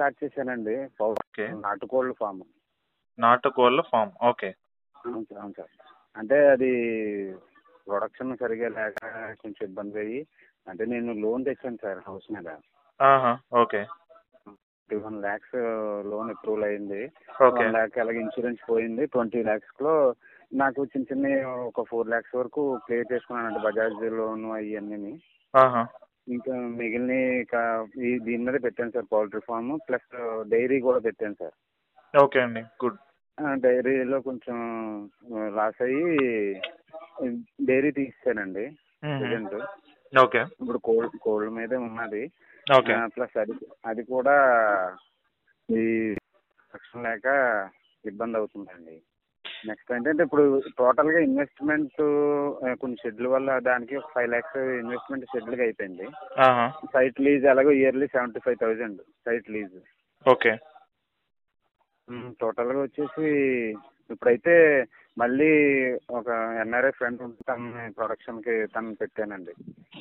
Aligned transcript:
Start 0.00 0.24
చేశానండి. 0.24 0.88
Okay. 1.02 1.46
నాటుకోళ్ళ 1.48 2.12
farm. 2.12 2.42
నాటుకోళ్ళ 3.18 3.80
ఫామ్. 3.80 4.12
ఓకే. 4.24 4.54
అవును 5.06 5.24
సార్ 5.24 5.38
అవును 5.38 5.54
సార్. 5.56 5.68
అంటే 6.16 6.48
అది 6.48 6.70
ప్రొడక్షన్ 7.86 8.36
సరిగా 8.36 8.68
లేక 8.68 8.94
కొంచెం 9.42 9.68
ఇబ్బంది 9.68 9.98
అయ్యి 9.98 10.26
అంటే 10.68 10.84
నేను 10.84 11.12
లోన్ 11.12 11.44
తెచ్చాను 11.44 11.78
సార్ 11.82 11.98
హౌస్ 12.08 12.32
మీద. 12.32 12.48
Okay. 13.54 13.84
Twenty 14.44 14.96
one 14.96 15.20
lakhs 15.20 15.54
loan 16.06 16.30
approval 16.30 16.64
అయింది. 16.64 17.12
వన్ 17.42 17.72
ల్యాక్ 17.72 17.98
అలాగే 17.98 18.20
ఇన్సూరెన్స్ 18.20 18.70
పోయింది. 18.70 19.06
ట్వంటీ 19.06 19.42
ల్యాక్స్లో 19.42 20.14
నాకు 20.54 20.84
చిన్న 20.84 21.04
చిన్న 21.12 21.46
ఒక 21.46 21.82
ఫోర్ 21.82 22.08
ల్యాక్స్ 22.08 22.36
వరకు 22.36 22.80
క్లియర్ 22.86 23.12
చేసుకున్నానండి 23.12 23.58
బజాజ్ 23.58 24.12
లోన్ 24.12 24.44
అవన్నీ 24.44 25.20
ఇంకా 26.28 26.54
మిగిలిన 26.54 27.10
ఇక 27.40 27.54
ఈ 27.98 28.18
దీని 28.18 28.44
మీద 28.44 28.62
పెట్టాను 28.62 28.90
sir 28.90 29.06
poultry 29.12 29.40
farm 29.46 29.78
plus 29.88 30.08
dairy 30.48 30.80
కూడా 30.80 30.98
పెట్టాను 30.98 31.34
సార్. 31.34 31.54
ఓకే 32.22 32.40
అండి 32.40 32.60
గుడ్. 32.60 32.98
డైరీలో 33.54 34.20
కొంచెం 34.20 34.56
లాస్ 35.54 35.82
అయ్యి 35.82 36.04
డైరీ 37.64 38.10
ప్రజెంట్. 39.02 39.54
ఓకే. 40.18 40.38
ఇప్పుడు 40.38 40.78
కోల్డ్ 40.78 41.16
కోల్డ్ 41.16 41.50
మీదే 41.50 41.76
ఉన్నది. 41.76 42.32
ఓకే. 42.78 43.06
ప్లస్ 43.06 43.38
అది 43.38 43.52
అది 43.86 44.02
కూడా 44.02 44.36
ఈ 45.70 46.14
రక్షణ 46.74 47.02
లేక 47.02 47.26
ఇబ్బంది 48.06 48.38
అవుతుందండి. 48.38 49.02
నెక్స్ట్ 49.68 49.92
ఏంటంటే 49.92 50.22
ఇప్పుడు 50.22 50.44
టోటల్గా 50.78 51.18
ఇన్వెస్ట్మెంట్ 51.18 51.98
కొన్ని 52.80 52.96
షెడ్ల 53.02 53.28
వల్ల 53.28 53.58
దానికి 53.58 53.96
ఒక 53.96 54.08
ఫైవ్ 54.14 54.28
ల్యాక్స్ 54.28 54.56
ఇన్వెస్ట్మెంట్ 54.82 55.30
షెడ్లకి 55.32 55.62
అయిపోయింది. 55.62 56.06
సైట్ 56.94 57.20
లీజ్ 57.20 57.46
అలాగే 57.46 57.72
yearly 57.80 58.06
seventy 58.06 58.40
five 58.40 58.58
thousand 58.62 59.00
site 59.26 59.50
lease 59.50 59.76
okay. 60.26 60.52
టోటల్గా 62.40 62.80
వచ్చేసి 62.82 63.26
ఇప్పుడైతే 64.10 64.54
మళ్ళీ 65.18 65.50
ఒక 66.10 66.28
ఎన్ఆర్ఐ 66.60 66.90
ఫ్రెండ్ 66.90 67.22
ఉంటే 67.22 67.42
తన 67.48 67.90
ప్రొడక్షన్కి 67.96 68.54
తను 68.66 68.94
పెట్టానండి. 68.94 69.54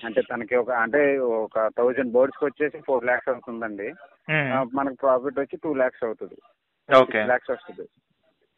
అంటే 0.05 0.21
తనకి 0.21 0.55
ఒక 0.55 0.71
అంటే 0.83 1.01
ఒక 1.17 1.67
థౌజండ్ 1.77 2.13
బర్డ్స్కి 2.13 2.45
వచ్చేసి 2.45 2.79
ఫోర్ 2.87 3.05
ల్యాక్స్ 3.05 3.29
అవుతుందండి. 3.29 3.89
మనకు 4.73 4.97
ప్రాఫిట్ 5.01 5.39
వచ్చి 5.39 5.57
టూ 5.63 5.71
ల్యాక్స్ 5.73 6.03
అవుతుంది. 6.03 6.37
ఓకే. 6.89 7.21
ల్యాక్స్ 7.25 7.51
వస్తుంది. 7.51 7.87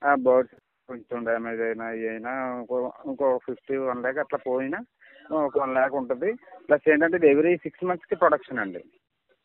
ఆ 0.02 0.16
బర్డ్స్ 0.28 0.56
కొంచెం 0.92 1.20
డ్యామేజ్ 1.26 1.62
అయినా 1.62 1.86
అయినా 2.08 2.32
ఇంకో 2.60 2.78
ఇంకో 3.06 3.28
ఫిఫ్టీ 3.46 3.76
వన్ 3.84 4.02
ల్యాక్ 4.02 4.20
అట్లా 4.20 4.40
పోయినా 4.48 4.80
ఒక 5.42 5.60
వన్ 5.60 5.74
ల్యాక్ 5.74 5.94
ఉంటుంది. 5.94 6.30
ప్లస్ 6.68 6.90
ఏంటంటే 6.90 7.18
ఇది 7.18 7.28
ఎవ్రీ 7.28 7.52
సిక్స్ 7.58 7.86
మంత్స్కి 7.86 8.16
ప్రొడక్షన్ 8.16 8.60
అండి. 8.60 8.82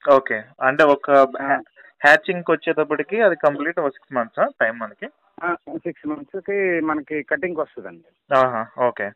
ఓకే 0.05 0.39
అంటే 0.61 0.83
ఒక 0.87 1.11
హ్యాచింగ్కి 2.01 2.51
వచ్చేటప్పటికి 2.53 3.17
అది 3.23 3.37
కంప్లీట్ 3.37 3.79
ఒక 3.81 3.93
సిక్స్ 3.95 4.15
మంత్స్ 4.15 4.43
టైం 4.61 4.75
మనకి? 4.79 5.07
సిక్స్ 5.85 6.07
మంత్స్కి 6.07 6.57
మనకి 6.81 7.17
కటింగ్కి 7.23 7.61
వస్తుందండి. 7.61 8.09
ఓకే 8.89 9.07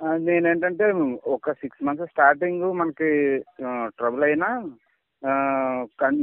ఆ, 0.00 0.16
నేనేంటంటే 0.26 0.86
ఒక 1.32 1.52
సిక్స్ 1.52 1.82
మంత్స్ 1.84 2.10
స్టార్టింగ్ 2.10 2.64
మనకి 2.72 3.10
ట్రబుల్ 3.98 4.24
అయినా 4.24 4.48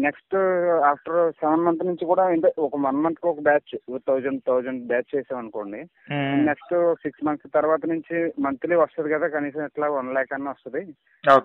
నెక్స్ట్ 0.05 0.35
ఆఫ్టర్ 0.83 1.31
సెవెన్ 1.31 1.63
మంత్ 1.63 1.83
నుంచి 1.85 2.05
కూడా 2.05 2.23
అంటే 2.25 2.49
ఒక 2.57 2.77
వన్ 2.77 2.95
మంత్కి 2.95 3.27
ఒక 3.27 3.39
బ్యాచ్ 3.39 3.73
థౌజండ్ 4.07 4.41
థౌజండ్ 4.47 4.81
బ్యాచ్ 4.87 5.15
చేసాం 5.15 5.37
అనుకోండి 5.37 5.81
నెక్స్ట్ 6.49 6.73
సిక్స్ 7.03 7.25
మంత్స్ 7.25 7.53
తర్వాత 7.53 7.85
నుంచి 7.85 8.33
మంత్లీ 8.39 8.75
వస్తుంది 8.75 9.09
కదా 9.09 9.27
కనీసం 9.27 9.63
ఇట్లా 9.65 9.89
వన్ 9.89 10.13
ల్యాక్ 10.13 10.33
అన్న 10.33 10.49
వస్తుంది. 10.49 10.81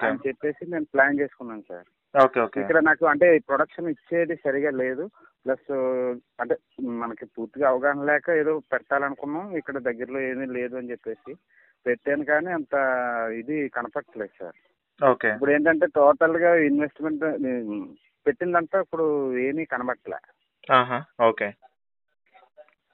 అని 0.08 0.28
చెప్పేసి 0.28 0.70
నేను 0.70 0.84
ప్లాన్ 0.84 1.20
చేసుకున్నాను 1.20 1.64
సార్. 1.68 1.86
Okay 2.14 2.40
okay. 2.40 2.60
ఇక్కడ 2.60 2.78
నాకు 2.78 3.04
అంటే 3.06 3.38
ప్రొడక్షన్ 3.48 3.88
ఇచ్చేది 3.88 4.34
సరిగా 4.36 4.70
లేదు. 4.70 5.06
ప్లస్ 5.46 5.70
అంటే 6.40 6.54
మనకి 7.02 7.24
పూర్తిగా 7.36 7.68
అవగాహన 7.68 8.04
లేక 8.04 8.30
ఏదో 8.42 8.52
పెట్టాలనుకున్నాం. 8.72 9.56
ఇక్కడ 9.56 9.78
దగ్గరలో 9.78 10.20
ఏమీ 10.20 10.46
లేదు 10.58 10.76
అని 10.76 10.90
చెప్పేసి 10.90 11.32
పెట్టాను 11.86 12.24
కానీ 12.24 12.50
అంత 12.52 12.74
ఇది 13.40 13.68
కనపడట్లేదు 13.68 14.34
సార్. 14.42 14.56
ఓకే. 15.02 15.28
ఇప్పుడు 15.28 15.50
ఏంటంటే 15.50 15.86
టోటల్గా 15.86 16.54
ఇన్వెస్ట్మెంట్ 16.54 17.20
పెట్టిందంతా 18.26 18.80
ఇప్పుడు 18.80 19.36
ఏమీ 19.36 19.64
కనబట్టలే. 19.64 20.18
ఆహా 20.72 21.04
ఓకే. 21.28 21.52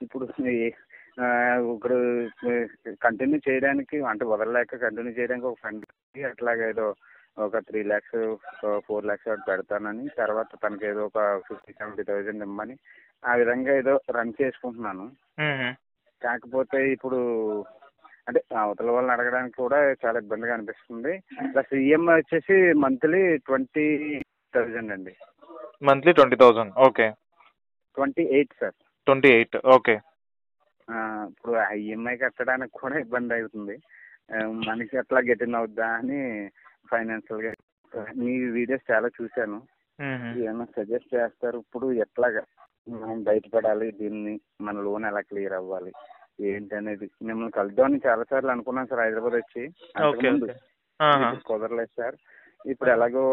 ఇప్పుడు 0.02 0.48
ఈ- 0.48 0.72
ఆ, 1.20 1.26
ఇప్పుడు 1.74 2.26
కంటిన్యూ 3.02 3.40
చేయడానికి 3.48 4.02
అంటే 4.04 4.24
వదలలేక 4.24 4.76
కంటిన్యూ 4.76 5.12
చేయడానికి 5.12 5.46
ఒక 5.46 5.58
ఫ్రెండ్ 5.58 5.84
అట్లాగే 6.24 6.68
ఏదో 6.68 6.94
ఒక 7.38 7.58
త్రీ 7.58 7.82
ల్యాక్స్ 7.82 8.36
ఫోర్ 8.86 9.04
ల్యాక్స్ 9.04 9.48
పెడతానని 9.48 10.08
తర్వాత 10.08 10.46
తనకి 10.64 10.86
ఏదో 10.86 11.06
ఒక 11.06 11.38
ఫిఫ్టీ 11.48 11.72
సెవెంటీ 11.72 12.02
థౌజండ్ 12.02 12.44
ఇమ్మని 12.44 12.76
ఆ 13.24 13.34
విధంగా 13.34 13.76
ఏదో 13.76 14.00
రన్ 14.10 14.32
చేసుకుంటున్నాను. 14.42 15.10
కాకపోతే 16.22 16.92
ఇప్పుడు 16.92 17.18
అంటే 18.30 18.40
అవతల 18.62 18.90
వాళ్ళని 18.94 19.14
అడగడానికి 19.14 19.56
కూడా 19.62 19.78
చాలా 20.02 20.18
ఇబ్బందిగా 20.22 20.54
అనిపిస్తుంది. 20.56 21.12
ప్లస్ 21.52 21.72
ఈఎంఐ 21.84 22.14
వచ్చేసి 22.18 22.56
మంత్లీ 22.84 23.22
ట్వంటీ 23.48 23.86
థౌజండ్ 24.54 24.92
అండి. 24.96 25.14
Monthly 25.88 26.12
twenty 26.18 26.36
thousand 26.42 26.72
okay 26.86 27.06
twenty 27.96 28.24
eight 28.36 28.54
sir 28.60 28.76
twenty 29.06 29.30
eight 29.38 29.56
okay 29.76 29.96
ఇప్పుడు 31.30 31.52
ఈఎంఐ 31.80 32.14
కట్టడానికి 32.22 32.74
కూడా 32.82 32.96
ఇబ్బంది 33.04 33.34
అవుతుంది. 33.38 33.76
మనకి 34.68 34.94
ఎట్లా 35.02 35.20
గెటిన్ 35.28 35.58
అవుద్దా 35.58 35.88
అని 35.98 36.20
ఫైనాన్షియల్గా 36.90 37.52
మీ 38.22 38.32
వీడియోస్ 38.56 38.90
చాలా 38.90 39.08
చూశాను. 39.18 39.58
ఏమైనా 40.44 40.66
సజెస్ట్ 40.76 41.14
చేస్తారు? 41.16 41.58
ఇప్పుడు 41.64 41.86
ఎట్లాగా 42.04 42.42
మనం 43.02 43.18
బయటపడాలి? 43.28 43.88
దీన్ని 44.00 44.34
మన 44.66 44.76
లోన్ 44.86 45.06
ఎలా 45.10 45.22
క్లియర్ 45.30 45.56
అవ్వాలి? 45.58 45.92
ఏంటి 46.48 46.74
అనేది 46.76 47.10
మిమ్మల్ని 47.22 47.50
కలుద్దామని 47.50 48.00
చాలా 48.06 48.22
సార్లు 48.30 48.50
అనుకున్నాను 48.50 48.86
సార్ 48.86 49.00
హైదరాబాద్ 49.00 49.34
వచ్చి. 49.34 49.62
అంతకుముందు. 49.96 50.46
ఇప్పుడు 51.24 51.46
కుదరలేదు 51.46 51.92
సార్. 52.00 52.16
ఇప్పుడు 52.66 52.90
ఎలాగో 52.90 53.24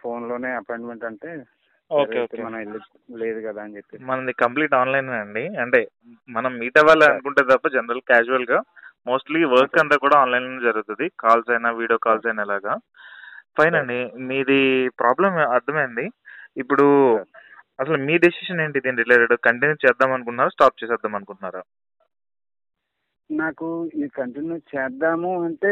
ఫోన్లోనే 0.00 0.50
అపాయింట్మెంట్ 0.50 1.04
అంటే 1.04 1.30
ఓకే 1.90 2.12
సరే, 2.12 2.22
ఓకే. 2.22 2.42
మనం 2.42 2.58
వెళ్ళి 2.58 2.78
లేదు 3.18 3.48
కదా 3.48 3.62
అని 3.62 3.76
చెప్పి 3.76 4.02
మనది 4.04 4.32
కంప్లీట్ 4.32 4.74
ఆన్లైన్ 4.74 5.08
అండి. 5.08 5.44
అంటే 5.46 5.80
మనం 6.28 6.58
మీట్ 6.58 6.78
అవ్వాలి 6.78 7.04
అనుకుంటే 7.04 7.42
తప్ప 7.42 7.68
జనరల్ 7.68 8.00
క్యాజువల్గా 8.00 8.58
మోస్ట్లీ 9.06 9.44
వర్క్ 9.44 9.78
అంతా 9.78 9.96
కూడా 9.96 10.16
ఆన్లైన్లో 10.18 10.60
జరుగుతుంది. 10.60 11.08
కాల్స్ 11.20 11.50
అయినా 11.50 11.70
వీడియో 11.70 11.98
కాల్స్ 11.98 12.26
అయినా 12.26 12.42
ఇలాగా 12.42 12.74
ఫైన్ 13.58 13.74
అండి. 13.74 14.00
మీది 14.30 14.88
ప్రాబ్లం 14.88 15.36
అర్థమైంది. 15.56 16.06
ఇప్పుడు 16.56 16.86
అసలు 17.80 17.98
మీ 17.98 18.18
డెసిషన్ 18.18 18.60
ఏంటి? 18.60 18.80
దీని 18.80 19.02
రిలేటెడ్ 19.02 19.34
కంటిన్యూ 19.38 19.76
చేద్దాం 19.86 20.12
అనుకుంటున్నారా? 20.12 20.48
స్టాప్ 20.48 20.84
చేసేద్దాం 20.84 21.14
అనుకుంటున్నారా? 21.14 21.62
నాకు 23.30 23.66
ఇది 23.94 24.08
కంటిన్యూ 24.08 24.56
చేద్దాము 24.72 25.44
అంటే 25.44 25.70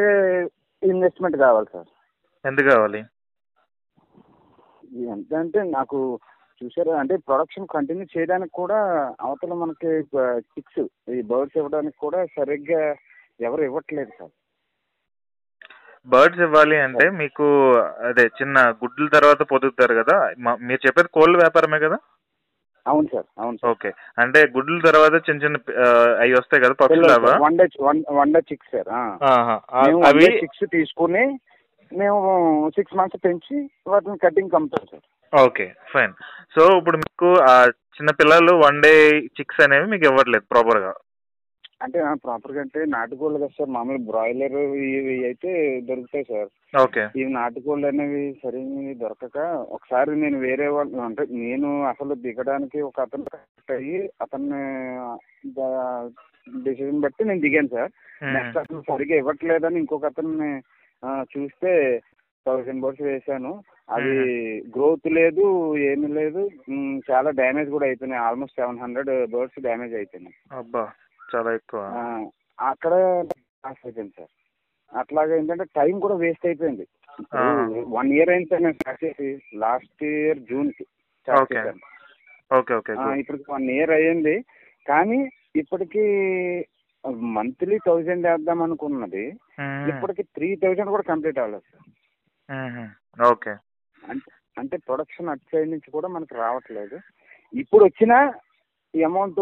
ఇన్వెస్ట్మెంట్ 0.82 1.36
కావాలి 1.36 1.68
సార్. 1.72 1.90
ఎంత 2.44 2.60
కావాలి? 2.62 3.00
ఎంత 5.08 5.34
అంటే 5.34 5.60
నాకు 5.70 5.98
చూసారా 6.60 6.92
అంటే 7.00 7.14
ప్రొడక్షన్ 7.28 7.66
కంటిన్యూ 7.66 8.06
చేయడానికి 8.12 8.52
కూడా 8.52 8.78
అవతల 9.20 9.54
మనకి 9.54 9.90
చిక్స్ 10.48 10.82
ఈ 11.10 11.22
బర్డ్స్ 11.22 11.58
ఇవ్వడానికి 11.58 11.96
కూడా 11.96 12.20
సరిగ్గా 12.36 12.82
ఎవరు 13.40 13.62
ఇవ్వట్లేదు 13.62 14.12
సార్. 14.18 14.34
బర్డ్స్ 16.06 16.40
ఇవ్వాలి 16.40 16.76
అంటే 16.78 17.10
మీకు 17.20 17.46
అదే 18.08 18.24
చిన్న 18.38 18.58
గుడ్ల 18.82 19.06
తర్వాత 19.08 19.42
పొదుగుతారు 19.52 19.94
కదా 19.94 20.16
మీరు 20.68 20.80
చెప్పేది 20.86 21.08
కోళ్ళ 21.08 21.36
వ్యాపారమే 21.36 21.78
కదా? 21.78 21.98
అవును 22.86 23.08
సార్ 23.12 23.26
అవును 23.38 23.56
సార్. 23.58 23.70
ఓకే. 23.70 23.90
అంటే 24.18 24.40
గుడ్ల 24.54 24.76
తర్వాత 24.86 25.14
చిన్న 25.26 25.42
చిన్న 25.44 25.56
అవి 26.20 26.36
వస్తాయి 26.38 26.62
కదా 26.64 26.74
పక్షులు 26.82 27.12
అవా 27.14 27.32
one 27.44 27.58
day 27.60 27.66
one 28.18 28.32
day 28.34 28.40
chicks 28.50 28.72
sir 28.74 28.90
అవి 30.08 30.26
చిక్స్ 30.42 30.64
తీసుకుని 30.76 31.24
మేము 31.92 32.20
సిక్స్ 32.76 32.96
మంత్స్ 32.96 33.20
పెంచి 33.24 33.56
వాటిని 33.86 34.16
కటింగ్ 34.18 34.56
అమ్ముతాం 34.58 34.86
సార్ 34.92 35.04
ఓకే 35.32 35.64
ఫైన్. 35.92 36.12
సో 36.54 36.62
ఇప్పుడు 36.78 36.98
మీకు 36.98 37.28
ఆ 37.48 37.54
చిన్న 37.96 38.10
పిల్లలు 38.20 38.52
వన్ 38.62 38.78
డే 38.82 38.92
చిక్స్ 39.38 39.60
అనేవి 39.60 39.86
మీకు 39.86 40.04
ఇవ్వట్లేదు 40.04 40.46
ప్రాపర్గా. 40.52 40.92
అంటే 41.80 41.98
ప్రాపర్గా 42.24 42.60
అంటే 42.60 42.80
నాటుకోళ్ళు 42.94 43.38
కదా 43.38 43.54
సార్. 43.56 43.70
మామూలు 43.76 44.00
బ్రాయిలర్ 44.10 44.56
ఇవి 44.98 45.14
అయితే 45.24 45.50
దొరుకుతాయి 45.88 46.26
సార్. 46.30 46.48
ఓకే. 46.84 47.02
ఇవి 47.20 47.30
నాటుకోళ్ళు 47.32 47.86
అనేవి 47.86 48.22
సరైనవి 48.42 48.94
దొరకక 48.94 49.38
ఒకసారి 49.76 50.12
నేను 50.16 50.38
వేరే 50.38 50.68
వాళ్ళు 50.76 50.96
అంటే 51.08 51.24
నేను 51.44 51.70
అసలు 51.92 52.14
దిగడానికి 52.26 52.80
ఒక 52.80 53.00
అతను 53.00 53.30
కనెక్ట్ 53.34 53.74
అయ్యి 53.78 54.00
అతన్ని 54.22 54.62
డిసిజన్ 56.64 57.00
బట్టి 57.00 57.22
నేను 57.24 57.40
దిగాను 57.40 57.68
సార్. 57.68 57.92
నెక్స్ట్ 58.34 58.58
అతను 58.58 58.82
సరిగ్గా 58.90 59.16
ఇవ్వట్లేదని 59.16 59.78
ఇంకొక 59.78 60.04
అతన్ని 60.04 60.50
చూస్తే 61.32 61.72
థౌసండ్ 62.46 62.82
బర్డ్స్ 62.82 63.02
వేసాను 63.02 63.50
అవి 63.94 64.12
గ్రోత్ 64.76 65.08
లేదు 65.18 65.44
ఏమీ 65.90 66.08
లేదు. 66.20 66.42
చాలా 67.10 67.30
డ్యామేజ్ 67.30 67.70
కూడా 67.70 67.86
అయిపోయినాయి. 67.86 68.22
Almost 68.22 68.58
seven 68.60 68.78
hundred 68.78 69.10
birds 69.30 69.60
damage 69.60 69.94
అయిపోయినాయి. 69.94 70.36
అబ్బా. 70.58 70.84
చాలా 71.32 71.50
ఎక్కువ. 71.58 71.80
అక్కడ 72.70 72.92
లాస్ 73.64 73.82
అయిపోయింది 73.86 74.14
సార్. 74.18 74.32
అట్లాగే 74.92 75.32
ఏంటంటే 75.38 75.64
టైం 75.78 75.94
కూడా 76.04 76.16
వేస్ట్ 76.22 76.46
అయిపోయింది. 76.50 76.86
వన్ 77.96 78.10
ఇయర్ 78.16 78.30
అయింది 78.34 78.50
సార్ 78.50 78.62
నేను 78.66 78.78
స్టార్ట్ 78.78 79.04
చేసి. 79.04 79.28
లాస్ట్ 79.64 80.04
ఇయర్ 80.12 80.40
జూన్కి 80.50 80.84
స్టార్ట్ 81.20 81.42
ఓకే 82.50 82.74
ఓకే 82.78 82.92
ఇప్పటికి 83.20 83.46
వన్ 83.54 83.68
ఇయర్ 83.76 83.92
అయ్యింది. 83.98 84.36
కానీ 84.86 85.18
ఇప్పటికి 85.62 86.04
మంత్లీ 87.38 87.76
థౌజండ్ 87.88 88.26
వేద్దాం 88.28 88.60
అనుకున్నది. 88.66 89.24
ఇప్పటికి 89.90 90.22
త్రీ 90.36 90.48
థౌజండ్ 90.62 90.92
కూడా 90.94 91.04
కంప్లీట్ 91.10 91.40
అవ్వలేదు 91.42 91.66
సార్. 91.72 91.84
ఓకే 93.32 93.52
అంటే 93.98 94.30
అంటే 94.60 94.76
ప్రొడక్షన్ 94.88 95.30
అటు 95.32 95.46
సైడ్ 95.52 95.72
నుంచి 95.72 95.88
కూడా 95.96 96.08
మనకి 96.16 96.34
రావట్లేదు. 96.42 96.96
ఇప్పుడు 97.52 97.82
వచ్చిన 97.84 98.12
ఈ 98.94 99.02
అమౌంట్ 99.10 99.40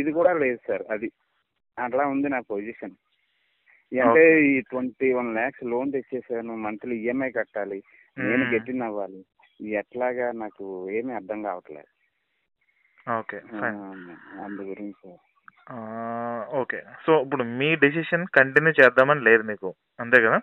ఇది 0.00 0.12
కూడా 0.12 0.32
లేదు 0.32 0.60
సార్ 0.68 0.84
అది. 0.90 1.08
అట్లా 1.78 2.04
ఉంది 2.06 2.28
నా 2.28 2.40
పొజిషన్. 2.52 2.94
అంటే 3.92 4.24
ఈ 4.50 4.60
ట్వంటీ 4.60 5.12
వన్ 5.12 5.34
ల్యాక్స్ 5.34 5.64
లోన్ 5.64 5.92
తెచ్చేసాను 5.92 6.54
మంత్లీ 6.56 6.96
ఈఎంఐ 6.96 7.30
కట్టాలి 7.30 7.78
నేను 8.18 8.44
గెట్టిన్ 8.54 8.82
అవ్వాలి. 8.82 9.20
ఎట్లాగా 9.80 10.32
నాకు 10.32 10.64
ఏమీ 10.90 11.12
అర్థం 11.12 11.42
కావట్లేదు. 11.42 11.90
ఓకే 13.18 13.38
అందు 14.44 14.62
గురించి 14.62 14.94
సార్. 15.02 15.20
ఓకే. 16.60 16.80
సో 17.06 17.12
ఇప్పుడు 17.22 17.44
మీ 17.44 17.68
డెసిషన్ 17.74 18.26
కంటిన్యూ 18.26 18.72
చేద్దామని 18.80 19.20
లేదు 19.20 19.42
మీకు 19.42 19.68
అంతే 20.00 20.20
కదా? 20.26 20.40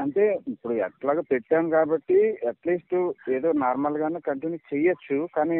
అంటే 0.00 0.24
ఇప్పుడు 0.48 0.74
ఎట్లాగా 0.86 1.20
పెట్టాం 1.20 1.70
కాబట్టి 1.70 2.18
అట్లీస్ట్ 2.48 2.96
ఏదో 3.30 3.52
నార్మల్ 3.52 3.96
గానే 3.96 4.20
కంటిన్యూ 4.20 4.58
చెయ్యొచ్చు 4.72 5.28
కానీ 5.36 5.58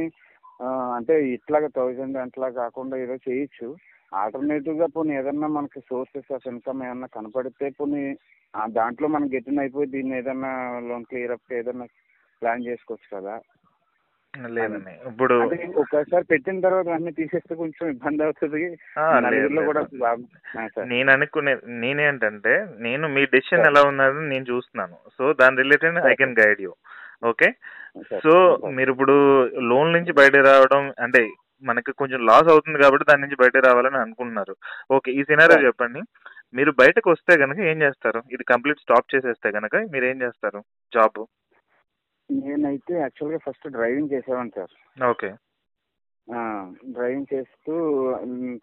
అంటే 0.94 1.32
ఇట్లాగా 1.32 1.66
థౌజండ్ 1.66 2.16
అట్లా 2.18 2.48
కాకుండా 2.50 2.96
ఏదో 2.96 3.14
చేయొచ్చు. 3.14 3.68
ఆల్టర్నేటివ్గా 4.14 4.86
పోనీ 4.86 5.16
ఏదన్నా 5.16 5.46
మనకి 5.46 5.80
సోర్సెస్ 5.80 6.32
ఆఫ్ 6.32 6.48
ఇన్కమ్ 6.48 6.82
ఏమన్నా 6.82 7.06
కనపడితే 7.06 7.70
పోనీ 7.70 8.16
ఆ 8.54 8.66
దాంట్లో 8.66 9.08
మనం 9.08 9.26
గెటిన్ 9.34 9.58
అయిపోయి 9.58 9.86
దీన్ని 9.86 10.18
ఏదన్నా 10.18 10.52
లోన్ 10.80 11.04
క్లియర్ 11.04 11.30
అప్ 11.30 11.52
ఏదన్నా 11.52 11.86
ప్లాన్ 12.42 12.66
చేసుకోవచ్చు 12.66 13.16
కదా. 13.16 13.40
లేదండి. 14.48 14.90
ఇప్పుడు 15.08 15.34
అంటే 15.40 15.66
ఒకసారి 15.76 16.24
పెట్టిన 16.24 16.60
తర్వాత 16.60 16.88
అన్ని 16.88 17.12
తీసేస్తే 17.12 17.54
కొంచెం 17.54 17.88
ఇబ్బంది 17.88 18.22
అవుతుంది. 18.22 18.76
నలుగురిలో 19.20 19.62
కూడా 19.62 19.80
లేదు. 19.80 19.98
బాగా 19.98 20.22
ఆ, 20.60 20.68
సార్. 20.68 20.86
నేను 20.88 21.12
అనుకునే 21.12 21.54
నేనేంటంటే 21.66 22.66
నేను 22.78 23.08
మీ 23.08 23.24
డెసిషన్. 23.24 23.66
ఎలా 23.66 23.82
ఉన్నది 23.82 24.28
నేను 24.28 24.44
చూస్తున్నాను. 24.44 24.96
సో 25.18 25.32
దాని 25.32 25.56
related 25.56 25.98
I 26.06 26.14
can 26.14 26.36
guide 26.40 26.60
you 26.60 26.72
okay? 27.25 27.55
So. 28.19 28.56
మీరు 28.56 28.93
ఇప్పుడు 28.93 29.46
లోన్ 29.46 29.93
నుంచి 29.93 30.12
బయట 30.12 30.37
రావడం 30.37 30.93
అంటే 30.99 31.31
మనకి 31.62 31.93
కొంచెం 31.93 32.26
లాస్ 32.26 32.49
అవుతుంది 32.49 32.78
కాబట్టి 32.78 33.06
దాని 33.11 33.22
నుంచి 33.22 33.37
బయట 33.40 33.56
రావాలని 33.56 33.96
అనుకుంటున్నారు. 33.96 34.56
ఓకే 34.90 35.12
ఈ 35.12 35.22
Sir. 35.22 35.64
చెప్పండి. 35.64 36.00
మీరు 36.55 36.70
బయటకు 36.70 37.11
వస్తే 37.11 37.38
కనుక 37.38 37.58
ఏం 37.58 37.82
చేస్తారు? 37.82 38.22
ఇది 38.32 38.44
కంప్లీట్ 38.44 38.78
స్టాప్ 38.78 39.14
చేసేస్తే 39.14 39.50
కనుక 39.50 39.76
మీరు 39.76 40.05
ఏం 40.05 40.22
చేస్తారు? 40.22 40.58
జాబ్? 40.94 41.26
నేనైతే 42.31 42.94
యాక్చువల్గా 42.94 43.38
ఫస్ట్ 43.38 43.69
డ్రైవింగ్ 43.69 44.08
చేసేవాడిని 44.12 44.52
సార్. 44.56 45.05
ఓకే. 45.05 45.34
డ్రైవింగ్ 46.93 47.34
చేస్తూ 47.34 47.75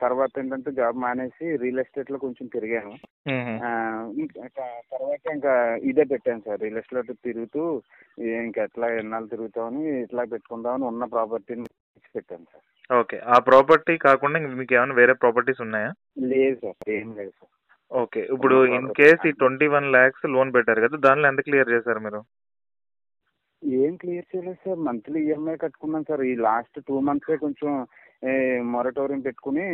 తర్వాత 0.01 0.39
ఏంటంటే 0.39 0.71
జాబ్ 0.71 0.97
మానేసి 0.97 1.55
రియల్ 1.55 1.79
ఎస్టేట్లో 1.79 2.17
కొంచెం 2.17 2.47
తిరిగాను. 2.47 2.93
తర్వాత 4.91 5.31
ఇంకా 5.33 5.75
ఇదే 5.75 6.03
పెట్టాను 6.03 6.41
సార్. 6.45 6.61
రియల్ 6.61 6.77
ఎస్టేట్ 6.77 7.11
తిరుగుతూ 7.23 7.81
ఇంకా 8.19 8.63
ఎట్లా 8.63 8.89
ఎన్నాళ్ళు 8.93 9.29
తిరుగుతామని 9.29 10.01
ఇట్లా 10.01 10.23
పెట్టుకుందామని 10.23 10.83
ఉన్న 10.83 11.05
ప్రాపర్టీని 11.05 11.65
పెట్టాను 12.15 12.43
సార్. 12.43 12.97
ఓకే. 12.99 13.17
ఆ 13.25 13.39
ప్రాపర్టీ 13.39 13.97
కాకుండా 13.97 14.39
మీకు 14.39 14.73
ఏమైనా 14.73 14.93
వేరే 14.93 15.13
ప్రాపర్టీస్ 15.13 15.61
ఉన్నాయా? 15.61 15.93
లేదు 16.19 16.55
సార్. 16.55 16.89
ఏం 16.89 17.15
లేదు 17.15 17.29
సార్. 17.29 17.53
ఓకే. 17.91 18.21
ఇప్పుడు 18.33 18.65
ఇన్. 18.65 18.89
కేస్ 18.93 19.27
ఈ 19.27 19.31
ట్వంటీ 19.31 19.67
వన్ 19.67 19.91
ల్యాక్స్ 19.91 20.25
లోన్ 20.25 20.53
పెట్టారు 20.53 20.81
కదా 20.81 20.97
దానిలో 20.97 21.27
ఎంత 21.27 21.41
క్లియర్ 21.41 21.69
చేశారు 21.69 21.99
మీరు? 21.99 22.21
ఏం 23.83 23.93
క్లియర్ 24.01 24.29
చేయలేదు 24.31 24.59
సార్. 24.65 24.79
మంత్లీ 24.87 25.19
ఈఎంఐ 25.27 25.55
కట్టుకున్నాను 25.63 26.05
సార్. 26.09 26.23
ఈ 26.31 26.33
లాస్ట్ 26.47 26.77
టూ 26.87 26.95
మంత్సే 27.07 27.37
కొంచెం 27.45 27.71
మొరటోరియం 28.73 29.21
పెట్టుకుని 29.25 29.65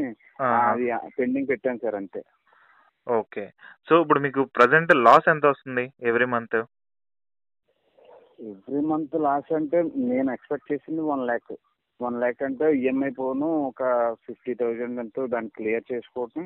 అది 0.69 0.85
పెండింగ్ 1.17 1.49
పెట్టాను 1.51 1.81
సార్ 1.83 1.97
అంతే. 2.01 2.21
ఓకే. 3.07 3.43
సో 3.87 3.93
ఇప్పుడు 4.01 4.19
మీకు 4.19 4.41
ప్రజెంట్ 4.57 4.91
లాస్ 5.07 5.29
ఎంత 5.33 5.45
వస్తుంది 5.45 5.85
every 6.09 6.27
month? 6.33 6.59
Every 8.51 8.81
month 8.91 9.15
loss 9.27 9.51
అంటే 9.59 9.79
నేను 10.11 10.29
ఎక్స్పెక్ట్ 10.33 10.71
చేసింది 10.71 11.01
వన్ 11.11 11.25
ల్యాక్. 11.29 11.53
వన్ 12.01 12.19
ల్యాక్ 12.19 12.41
అంటే 12.43 12.67
ఈఎంఐ 12.79 13.09
పోను 13.19 13.49
ఒక 13.69 13.83
ఫిఫ్టీ 14.25 14.53
థౌజండ్ 14.61 14.99
అంటూ 14.99 15.21
దాన్ని 15.33 15.51
క్లియర్ 15.57 15.85
చేసుకోవటం 15.91 16.45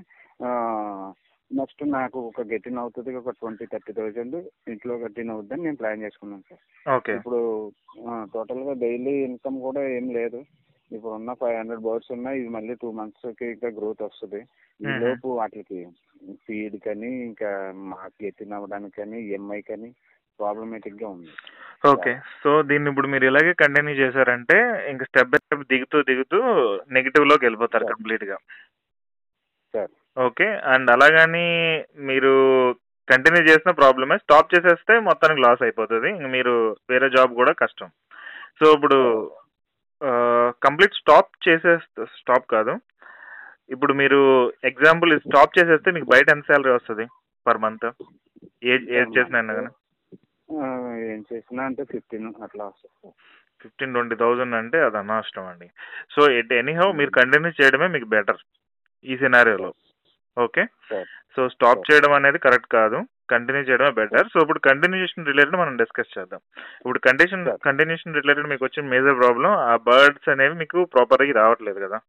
నెక్స్ట్ 1.51 1.81
నాకు 1.87 2.19
ఒక 2.19 2.41
గెటిన్ 2.41 2.77
అవుతుంది 2.77 3.15
ఒక 3.15 3.29
ట్వంటీ 3.29 3.65
థర్టీ 3.65 3.93
థౌజండ్ 3.93 4.35
ఇంట్లో 4.67 4.95
గెటిన్ 4.95 5.29
అవుతుందని 5.29 5.63
నేను 5.63 5.75
ప్లాన్ 5.75 6.03
చేసుకున్నాను 6.03 6.43
సార్. 6.49 6.63
ఓకే 6.97 7.13
ఇప్పుడు 7.15 7.39
టోటల్గా 8.33 8.73
డైలీ 8.73 9.13
ఇన్కమ్ 9.23 9.59
కూడా 9.61 9.83
ఏం 9.89 10.07
లేదు. 10.09 10.39
ఇప్పుడు 10.91 11.13
ఉన్న 11.13 11.33
ఫైవ్ 11.33 11.57
హండ్రెడ్ 11.57 11.81
బర్డ్స్ 11.81 12.11
ఉన్నాయి 12.11 12.39
ఇది 12.39 12.49
మళ్ళీ 12.49 12.75
టూ 12.75 12.91
మంత్స్కి 12.91 13.45
ఇంకా 13.45 13.67
గ్రోత్ 13.67 14.03
వస్తుంది. 14.03 14.41
ఈ. 14.79 14.87
లోపు 15.03 15.27
వాటికి 15.27 15.79
ఫీడ్ 16.45 16.77
కానీ 16.85 17.09
ఇంకా 17.29 17.49
మాకు 17.73 18.15
గెటిన్ 18.23 18.53
అవ్వడానికి 18.53 18.95
కానీ 18.95 19.19
ఈఎంఐ 19.21 19.61
కానీ 19.61 19.89
ప్రాబ్లమేటిక్గా 20.39 21.07
ఉంది. 21.07 21.31
ఓకే 21.85 22.13
సో 22.43 22.61
దీన్ని 22.61 22.89
ఇప్పుడు 22.89 23.07
మీరు 23.07 23.25
ఇలాగే 23.25 23.53
కంటిన్యూ 23.53 23.95
చేశారంటే 23.95 24.57
ఇంకా 24.91 25.05
స్టెప్ 25.05 25.29
బై 25.29 25.37
స్టెప్ 25.37 25.67
దిగుతూ 25.67 25.97
దిగుతూ 26.01 26.37
నెగిటివ్లోకి 26.91 27.45
వెళ్ళిపోతారు. 27.45 27.85
కంప్లీట్గా. 27.85 28.37
Sir 29.73 29.91
okay. 30.17 30.47
అండ్ 30.73 30.89
అలాగని 30.95 31.47
మీరు 32.09 32.33
కంటిన్యూ 33.07 33.41
చేసిన 33.49 33.71
ప్రాబ్లమే. 33.81 34.15
స్టాప్ 34.23 34.53
చేసేస్తే 34.53 34.93
మొత్తానికి 35.09 35.41
లాస్ 35.45 35.61
అయిపోతుంది. 35.65 36.09
ఇంక 36.17 36.27
మీరు 36.35 36.53
వేరే 36.91 37.07
జాబ్ 37.15 37.33
కూడా 37.41 37.51
కష్టం. 37.61 37.89
సో 38.59 38.65
ఇప్పుడు 38.75 38.97
కంప్లీట్ 40.65 40.99
స్టాప్ 41.01 41.29
చేసే 41.47 41.73
స్టాప్ 42.19 42.45
కాదు. 42.55 42.73
ఇప్పుడు 43.69 43.93
మీరు 43.93 44.19
ఎగ్జాంపుల్ 44.69 45.11
స్టాప్ 45.25 45.57
చేసేస్తే 45.57 45.89
మీకు 45.95 46.07
బయట 46.13 46.27
ఎంత 46.33 46.45
శాలరీ 46.51 46.73
వస్తుంది 46.75 47.05
పర్ 47.45 47.61
మంత్? 47.63 47.87
ఏ 48.63 48.75
ఏది 48.97 49.15
చేసినా 49.17 49.39
కానీ 49.57 49.71
ఆ, 50.49 50.65
ఏం 51.11 51.21
చేసినా 51.31 51.61
అంటే 51.69 51.83
ఫిఫ్టీన్ 51.93 52.27
అట్లా 52.45 52.63
వస్తుంది. 52.69 52.93
సార్ 53.01 53.15
ఫిఫ్టీన్ 53.61 53.93
ట్వంటీ 53.93 54.15
థౌజండ్ 54.15 54.55
అంటే 54.55 54.77
అది 54.87 54.97
అనవసరం 55.01 55.47
అండి. 55.51 55.67
సో 56.13 56.21
ఎట్ 56.39 56.53
ఎనీహౌ 56.61 56.87
మీరు 56.99 57.11
కంటిన్యూ 57.19 57.51
చేయడమే 57.59 57.87
మీకు 57.95 58.07
బెటర్ 58.15 58.39
ఈ 59.05 59.15
సినారియోలో. 59.17 59.71
ఓకే. 60.37 60.65
So 61.35 61.49
stop. 61.49 61.93
చేయడం 61.93 62.13
అనేది 62.13 62.37
కరెక్ట్ 62.37 62.67
కాదు. 62.67 63.03
కంటిన్యూ 63.29 63.63
చేయడమే 63.63 63.91
బెటర్ 63.91 64.27
సో 64.33 64.39
ఇప్పుడు 64.41 64.59
కంటిన్యూషన్ 64.59 65.25
రిలేటెడ్ 65.25 65.55
మనం 65.55 65.77
డిస్కస్ 65.77 66.19
చేద్దాం. 66.19 66.39
ఇప్పుడు 66.59 66.99
కండిషన్. 66.99 67.57
కంటిన్యూషన్ 67.65 68.15
రిలేటెడ్ 68.15 68.47
మీకు 68.47 68.65
వచ్చిన 68.65 68.89
మేజర్ 68.89 69.19
ప్రాబ్లం 69.19 69.51
ఆ 69.51 69.75
బర్డ్స్ 69.75 70.29
అనేవి 70.29 70.55
మీకు 70.55 70.83
ప్రాపర్గా 70.83 71.33
రావట్లేదు 71.33 71.79
కదా. 71.79 71.99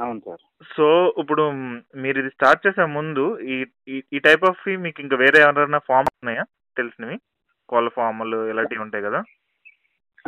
అవును 0.00 0.20
సార్. 0.24 0.64
సో 0.76 1.14
ఇప్పుడు 1.18 1.50
మీరు 1.96 2.18
ఇది 2.18 2.30
స్టార్ట్ 2.30 2.66
చేసే 2.66 2.84
ముందు 2.84 3.38
ఈ 3.38 3.66
ఈ- 3.88 4.18
టైప్ 4.18 4.44
ఆఫ్ 4.44 4.68
మీకు 4.68 5.00
ఇంకా 5.00 5.16
వేరే 5.16 5.42
ఎవరైనా 5.42 5.78
ఫామ్ 5.78 6.06
ఉన్నాయా? 6.12 6.44
తెలిసినవి? 6.76 7.18
కోళ్ళ 7.68 7.88
ఫాములు 7.88 8.50
ఇలాంటివి 8.50 8.80
ఉంటాయి 8.80 9.04
కదా? 9.04 9.24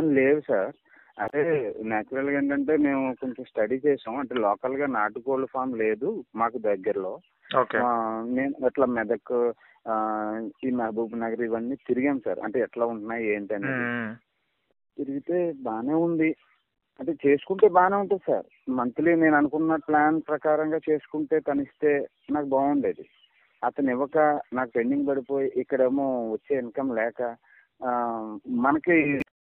లేదు 0.00 0.40
సార్. 0.40 0.74
అదే 1.16 1.42
న్యాచురల్గా 1.82 2.38
ఏంటంటే 2.38 2.76
మేము 2.76 3.02
కొంచెం 3.14 3.44
స్టడీ 3.44 3.76
చేసాం. 3.84 4.14
అంటే 4.20 4.34
లోకల్గా 4.38 4.86
నాటుకోళ్ళ 4.96 5.46
ఫామ్ 5.46 5.72
లేదు 5.76 6.08
మాకు 6.34 6.58
దగ్గరలో. 6.66 7.14
నేను 8.28 8.54
అట్లా 8.66 8.86
మెదక్ 8.96 9.34
ఈ 10.66 10.70
మహబూబ్ 10.70 11.14
నగర్ 11.16 11.42
ఇవన్నీ 11.42 11.76
తిరిగాం 11.88 12.18
సార్. 12.18 12.40
అంటే 12.40 12.58
ఎట్లా 12.60 12.86
ఉంటున్నాయి 12.86 13.24
ఏంటి 13.26 13.54
అనేది. 13.54 13.86
తిరిగితే 14.98 15.38
బాగానే 15.62 15.94
ఉంది. 16.06 16.30
అంటే 17.00 17.12
చేసుకుంటే 17.26 17.66
బాగానే 17.68 17.96
ఉంటుంది 17.96 18.22
సార్. 18.26 18.46
మంత్లీ 18.70 19.14
నేను 19.14 19.36
అనుకున్న 19.36 19.76
ప్లాన్ 19.88 20.18
ప్రకారంగా 20.22 20.78
చేసుకుంటే 20.90 21.38
తనిస్తే 21.40 21.90
నాకు 22.30 22.46
బాగుండేది. 22.46 23.04
అతను 23.62 23.90
ఇవ్వక 23.90 24.18
నాకు 24.52 24.70
పెండింగ్ 24.70 25.08
పడిపోయి 25.08 25.48
ఇక్కడేమో 25.56 26.06
వచ్చే 26.32 26.54
ఇన్కమ్ 26.58 26.96
లేక 26.96 27.20
ఆ, 27.80 27.90
మనకి 28.58 28.94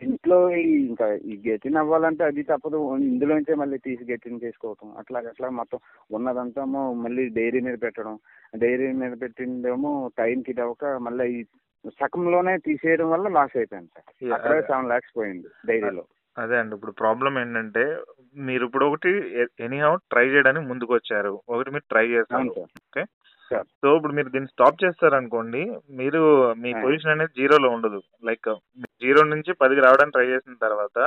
ఇంట్లో 0.01 0.49
ఇంకా 0.49 1.13
ఈ 1.13 1.49
గెటిన్ 1.49 1.75
అవ్వాలంటే 1.75 2.23
అది 2.23 2.43
తప్పదు. 2.43 2.97
ఇందులోంచే 2.97 3.53
మళ్ళీ 3.53 3.77
తీసి 3.77 4.11
గెటిన్ 4.11 4.39
చేసుకోవటం. 4.43 4.93
అట్లా 4.97 5.19
అట్లా 5.19 5.49
మొత్తం 5.49 5.79
ఉన్నదంతా 6.11 6.65
మళ్ళీ 6.65 7.29
డైరీ 7.29 7.59
మీద 7.59 7.77
పెట్టడం. 7.81 8.19
డైరీ 8.57 8.91
మీద 8.91 9.21
పెట్టిందేమో 9.21 10.11
టైంకి 10.17 10.51
ఇది 10.51 10.61
అవ్వక 10.61 10.85
మళ్ళీ 10.85 11.39
ఈ 11.39 11.43
సగంలోనే 11.87 12.57
తీసేయడం 12.57 13.09
వల్ల 13.09 13.27
లాస్ 13.27 13.57
అయిపోయింది 13.57 13.89
సార్. 13.95 14.33
అక్కడే. 14.33 14.61
సెవెన్ 14.61 14.89
లాక్స్ 14.89 15.17
పోయింది 15.17 15.47
డైరీలో. 15.65 16.05
అదే 16.37 16.57
అండి. 16.57 16.75
ఇప్పుడు 16.75 16.91
ప్రాబ్లం 16.91 17.39
ఏంటంటే 17.39 17.97
మీరు 18.35 18.65
ఇప్పుడు 18.65 18.85
ఒకటి 18.85 19.09
ఎనీహౌ 19.59 19.95
ట్రై 19.95 20.27
చేయడానికి 20.27 20.67
ముందుకు 20.67 20.93
వచ్చారు 20.93 21.41
ఒకటి 21.49 21.71
మీరు 21.71 21.83
try 21.89 22.23
sir. 22.23 22.47
Okay? 22.47 23.05
Sir 23.53 23.67
so 23.81 23.95
ఇప్పుడు 23.95 24.13
మీరు 24.13 24.29
దీన్ని 24.29 24.51
స్టాప్ 24.53 24.83
చేస్తారనుకోండి 24.83 25.61
మీరు 25.99 26.21
మీ. 26.63 26.69
పొజిషన్ 26.83 27.13
అనేది 27.13 27.33
జీరోలో 27.39 27.69
ఉండదు. 27.69 27.99
లైక్ 28.29 28.49
జీరో 29.03 29.23
నుంచి 29.33 29.53
పదికి 29.61 29.81
రావడానికి 29.85 30.15
ట్రై 30.17 30.27
చేసిన 30.27 30.55
తర్వాత 30.65 30.97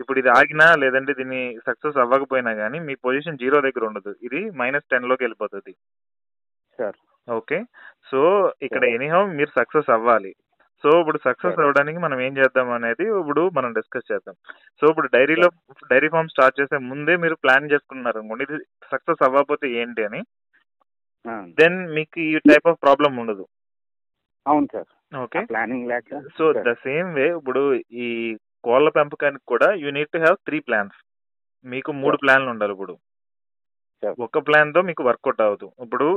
ఇప్పుడు 0.00 0.18
ఇది 0.18 0.28
ఆగినా 0.28 0.66
లేదంటే 0.82 1.12
దీన్ని 1.12 1.42
సక్సెస్ 1.66 1.98
అవ్వకపోయినా 2.04 2.52
కానీ 2.54 2.78
మీ 2.78 2.94
పొజిషన్ 3.06 3.42
జీరో 3.42 3.58
దగ్గర 3.60 3.84
ఉండదు. 3.86 4.12
ఇది 4.26 4.40
మైనస్ 4.60 4.90
టెన్లోకి 4.90 5.24
వెళ్ళిపోతుంది. 5.24 5.72
సార్ 6.78 6.96
ఓకే 7.28 7.58
సో 8.10 8.20
ఇక్కడ. 8.62 8.84
ఎనీహౌ 8.96 9.20
మీరు 9.26 9.50
సక్సెస్ 9.58 9.90
అవ్వాలి. 9.90 10.32
సో 10.84 10.90
ఇప్పుడు 11.00 11.18
సక్సెస్. 11.18 11.60
అవ్వడానికి 11.60 11.98
మనం 11.98 12.20
ఏం 12.20 12.32
చేద్దాం 12.38 12.70
అనేది 12.70 13.04
ఇప్పుడు 13.20 13.50
మనం 13.58 13.70
డిస్కస్ 13.72 14.10
చేద్దాం. 14.12 14.34
సో 14.80 14.84
ఇప్పుడు 14.90 15.08
డైరీలో 15.14 15.48
డైరీ 15.92 16.08
ఫార్మ్ 16.08 16.28
స్టార్ట్ 16.28 16.60
చేసే 16.60 16.78
ముందే 16.90 17.16
మీరు 17.16 17.34
ప్లాన్ 17.34 17.70
చేసుకున్నారు 17.72 18.18
అనుకోండి 18.18 18.46
ఇది 18.48 18.58
సక్సెస్ 18.92 19.24
అవ్వకపోతే 19.28 19.68
ఏంటి 19.82 20.04
అని 20.04 20.22
దెన్ 21.28 21.90
మీకు 21.90 22.20
ఈ 22.20 22.38
టైప్ 22.38 22.68
ఆఫ్ 22.68 22.82
ప్రాబ్లం 22.82 23.16
ఉండదు. 23.16 23.46
అవును 24.46 24.68
సార్. 24.72 25.16
ఓకే 25.16 25.44
ప్లానింగ్ 25.44 25.88
లేక. 25.88 26.22
సో. 26.38 26.52
ద 26.52 26.72
సేమ్ 26.72 27.14
వే 27.14 27.26
ఇప్పుడు 27.28 27.74
ఈ 27.92 28.36
కోళ్ళ 28.64 28.88
పెంపకానికి 28.88 29.44
కూడా 29.48 29.72
you 29.72 29.90
need 29.90 30.08
to 30.08 30.18
have 30.18 30.36
three 30.36 30.60
plans 30.60 30.96
మీకు 31.64 31.92
మూడు. 31.92 32.16
ప్లాన్లు 32.16 32.50
ఉండాలి 32.50 32.72
ఇప్పుడు. 32.72 32.98
ఒక 34.20 34.38
ప్లాన్తో 34.38 34.82
మీకు 34.82 35.02
వర్కౌట్ 35.04 35.40
అవ్వదు. 35.40 35.72
ఇప్పుడు. 35.82 36.08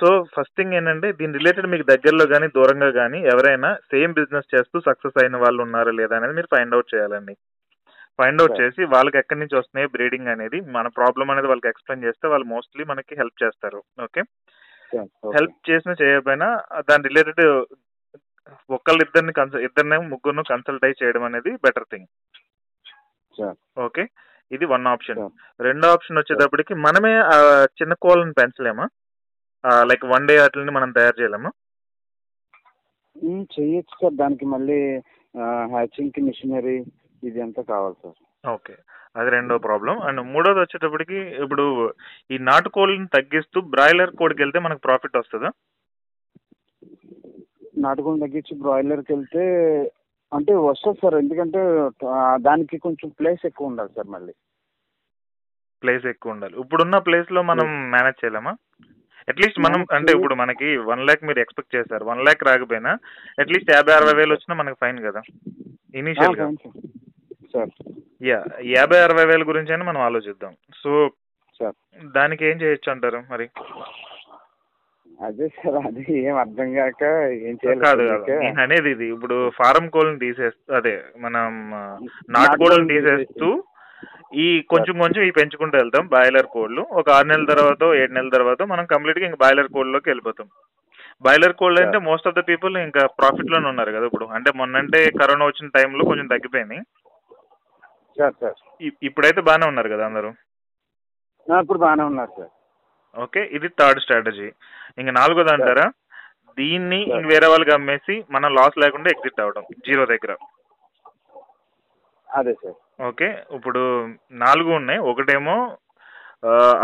సో 0.00 0.24
ఫస్ట్ 0.24 0.56
థింగ్ 0.56 0.72
ఏంటంటే 0.72 1.12
దీని 1.12 1.38
రిలేటెడ్ 1.38 1.66
మీకు 1.66 1.82
దగ్గరలో 1.82 2.26
కానీ 2.26 2.46
దూరంగా 2.46 2.90
కానీ 2.90 3.18
ఎవరైనా 3.22 3.74
సేమ్ 3.74 4.14
బిజినెస్ 4.14 4.54
చేస్తూ 4.54 4.80
సక్సెస్ 4.80 5.22
అయిన 5.22 5.36
వాళ్ళు 5.36 5.62
ఉన్నారా 5.62 5.90
లేదా 5.90 6.16
అనేది 6.16 6.34
మీరు 6.34 6.48
ఫైండ్ 6.56 6.74
అవుట్ 6.74 6.94
చేయాలండి. 6.94 7.36
Find 8.18 8.40
out. 8.42 8.56
చేసి 8.60 8.82
వాళ్ళకి 8.94 9.18
ఎక్కడి 9.20 9.40
నుంచి 9.40 9.56
వస్తున్నాయి 9.58 9.92
బ్రీడింగ్ 9.94 10.30
అనేది 10.34 10.58
మన 10.76 10.86
ప్రాబ్లం 10.98 11.28
అనేది 11.32 11.50
వాళ్ళకి 11.50 11.70
ఎక్స్ప్లెయిన్ 11.72 12.06
చేస్తే 12.06 12.28
వాళ్ళు 12.32 12.46
మోస్ట్లీ 12.54 12.84
మనకి 12.90 13.14
హెల్ప్ 13.20 13.42
చేస్తారు. 13.44 13.80
ఓకే. 14.06 14.22
హెల్ప్ 15.36 15.56
చేసిన 15.70 15.92
చేయకపోయినా 16.00 16.48
దాని 16.88 17.08
రిలేటెడ్ 17.08 17.42
ఒకళ్ళిద్దరిని 18.70 19.32
కన్సల్ 19.38 19.64
ఇద్దరిని 19.66 19.96
ముగ్గురు 20.12 20.44
కన్సల్ట్ 20.52 20.86
అయి 20.88 20.98
చేయడం 21.02 21.24
అనేది 21.28 21.50
బెటర్ 21.64 21.88
థింగ్ 21.92 22.08
ఓకే 23.86 24.04
ఇది 24.50 24.64
వన్ 24.72 24.86
ఆప్షన్. 24.92 25.18
రెండో 25.60 25.86
ఆప్షన్ 25.94 26.18
వచ్చేటప్పటికి 26.18 26.74
మనమే 26.86 27.12
చిన్న 27.78 27.92
కోళ్ళని 28.04 28.34
పెంచలేమా? 28.38 28.86
లైక్ 29.90 30.04
వన్ 30.12 30.28
డే 30.28 30.34
వాటిని 30.40 30.72
మనం 30.76 30.90
తయారు 30.96 31.16
చేయలేమా? 31.20 31.50
ఉమ్, 33.16 33.44
చెయ్యొచ్చు 33.54 33.94
సార్ 34.00 34.16
దానికి 34.22 34.46
మళ్ళీ 34.54 34.78
హ్యాచింగ్కి 35.74 36.20
మిషనరీ 36.28 36.76
ఇది 37.24 37.40
అంతా 37.40 37.62
కావాలి 37.62 37.94
సార్. 38.02 38.48
ఓకే. 38.48 38.76
అది 39.16 39.30
రెండో 39.30 39.58
ప్రాబ్లం. 39.58 40.00
అండ్ 40.00 40.20
మూడోది 40.20 40.60
వచ్చేటప్పటికి 40.60 41.16
ఇప్పుడు 41.16 41.92
ఈ 42.30 42.38
నాటుకోళ్ళని 42.38 43.06
తగ్గిస్తూ 43.06 43.60
బ్రాయిలర్ 43.60 44.16
కోడికి 44.16 44.42
వెళ్తే 44.42 44.58
మనకు 44.58 44.78
ప్రాఫిట్ 44.78 45.16
వస్తుందా? 45.16 45.50
నాటుకోని 47.78 48.20
తగ్గించి 48.20 48.60
బ్రాయిలర్కి 48.60 49.12
వెళ్తే 49.14 49.44
అంటే 50.34 50.54
వస్తుంది 50.54 50.98
సార్. 51.02 51.14
ఎందుకంటే 51.14 51.58
దానికి 52.36 52.78
కొంచెం 52.78 53.10
ప్లేస్ 53.20 53.46
ఎక్కువ 53.46 53.66
ఉండాలి 53.66 53.90
సార్ 53.96 54.06
మళ్ళీ. 54.06 54.32
ప్లేస్ 55.82 56.06
ఎక్కువ 56.06 56.32
ఉండాలి. 56.32 56.60
ఇప్పుడున్న 56.60 56.98
ప్లేస్లో 56.98 57.42
మనం 57.42 57.90
మేనేజ్ 57.90 58.24
చేయలేమా? 58.24 58.56
అట్లీస్ట్ 59.28 59.60
మనం 59.60 59.86
అంటే 59.92 60.12
ఇప్పుడు 60.12 60.34
మనకి 60.34 60.76
వన్ 60.76 61.00
ల్యాక్ 61.00 61.24
మీరు 61.24 61.38
ఎక్స్పెక్ట్ 61.38 61.76
చేశారు. 61.76 62.04
వన్ 62.04 62.20
ల్యాక్ 62.20 62.44
రాకపోయినా 62.44 62.98
అట్లీస్ట్ 63.38 63.70
యాభై 63.70 63.94
అరవై 63.94 64.14
వేలు 64.14 64.32
వచ్చినా 64.32 64.54
మనకి 64.54 64.76
ఫైన్ 64.80 64.98
కదా. 65.04 65.20
ఇనీషియల్గా 65.94 66.46
ఫైన్ 66.46 66.72
సార్. 67.52 67.70
యా 68.22 68.38
యాభై 68.76 68.98
అరవై 68.98 69.24
వేల 69.24 69.42
గురించి 69.48 69.72
అయినా 69.72 69.84
మనం 69.84 70.00
ఆలోచిద్దాం. 70.00 70.52
So 70.82 70.90
sir. 71.60 71.76
దానికి 72.16 72.46
ఏం 72.46 72.56
చేయొచ్చు 72.62 72.92
అంటారు 72.92 73.20
మరి? 73.30 73.46
అదే 75.26 75.48
సార్ 75.48 75.76
అది 75.86 76.02
ఏం 76.18 76.36
అర్థం 76.36 76.68
కాక 76.74 77.04
ఏం 77.48 77.54
చేయాలి 77.60 77.80
కాదు 77.80 78.02
కాదు 78.08 78.24
తెలియక 78.26 78.42
నేను 78.44 78.60
అనేది 78.62 78.90
ఇది. 78.90 79.06
ఇప్పుడు 79.08 79.50
ఫారం 79.56 79.88
కోళ్ళని 79.88 80.18
తీసేస్తూ 80.18 80.74
అదే 80.74 80.94
మనం 81.18 81.70
నాటుకోళ్ళని 82.36 82.88
తీసేస్తూ 82.88 83.48
ఈ 84.34 84.46
కొంచెం 84.72 84.98
కొంచెం 84.98 85.22
ఈ 85.24 85.30
పెంచుకుంటూ 85.30 85.78
వెళ్తాం 85.78 86.06
బాయిలర్ 86.06 86.46
కోళ్ళు. 86.46 86.82
ఒక 87.00 87.10
ఆరు 87.10 87.26
నెలల 87.26 87.46
తర్వాత 87.52 87.82
ఏడు 88.00 88.12
నెలల 88.12 88.28
తర్వాత 88.28 88.62
మనం 88.62 88.86
కంప్లీట్గా 88.86 89.24
ఇంకా 89.24 89.40
బాయిలర్ 89.40 89.68
కోళ్ళలోకి 89.68 90.10
వెళ్ళిపోతాం. 90.10 90.48
బాయిలర్ 91.22 91.52
కోళ్ళు 91.52 91.78
అంటే 91.84 91.98
మోస్ట్ 91.98 92.28
ఆఫ్ 92.28 92.36
ద 92.36 92.42
పీపుల్ 92.48 92.76
ఇంకా 92.76 93.06
ప్రాఫిట్లోనే 93.18 93.68
ఉన్నారు 93.68 93.92
కదా 93.92 94.06
ఇప్పుడు. 94.06 94.26
అంటే 94.36 94.50
మొన్నంటే 94.56 95.10
కరోనా 95.10 95.46
వచ్చిన 95.46 95.68
టైంలో 95.76 96.04
కొంచెం 96.04 96.26
తగ్గిపోయింది. 96.26 96.78
సార్ 98.18 98.34
సార్ 98.42 98.56
ఇప్పుడైతే 99.08 99.40
బాగానే 99.48 99.66
ఉన్నారు 99.70 99.90
కదా 99.94 100.04
అందరూ? 100.10 100.30
ఇప్పుడు 101.46 101.80
బాగానే 101.84 102.04
ఉన్నారు 102.10 102.32
సార్ 102.38 102.52
ఓకే 103.16 103.40
ఇది 103.56 103.68
థర్డ్ 103.80 104.00
స్ట్రాటజీ. 104.04 104.48
ఇంకా 105.00 105.12
నాలుగోది 105.20 105.50
అంటారా? 105.54 105.86
దీన్ని 106.58 106.98
ఇంక 107.14 107.24
వేరే 107.32 107.46
వాళ్ళకి 107.50 107.72
అమ్మేసి 107.76 108.14
మనం 108.34 108.48
లాస్ 108.58 108.76
లేకుండా 108.84 109.08
ఎగ్జిట్ 109.14 109.40
అవ్వడం 109.42 109.64
జీరో 109.86 110.04
దగ్గర. 110.12 110.32
అదే 112.28 112.52
సార్ 112.62 112.76
ఓకే 113.08 113.28
ఇప్పుడు 113.56 113.82
నాలుగు 114.44 114.70
ఉన్నాయి. 114.80 115.00
ఒకటేమో 115.10 115.56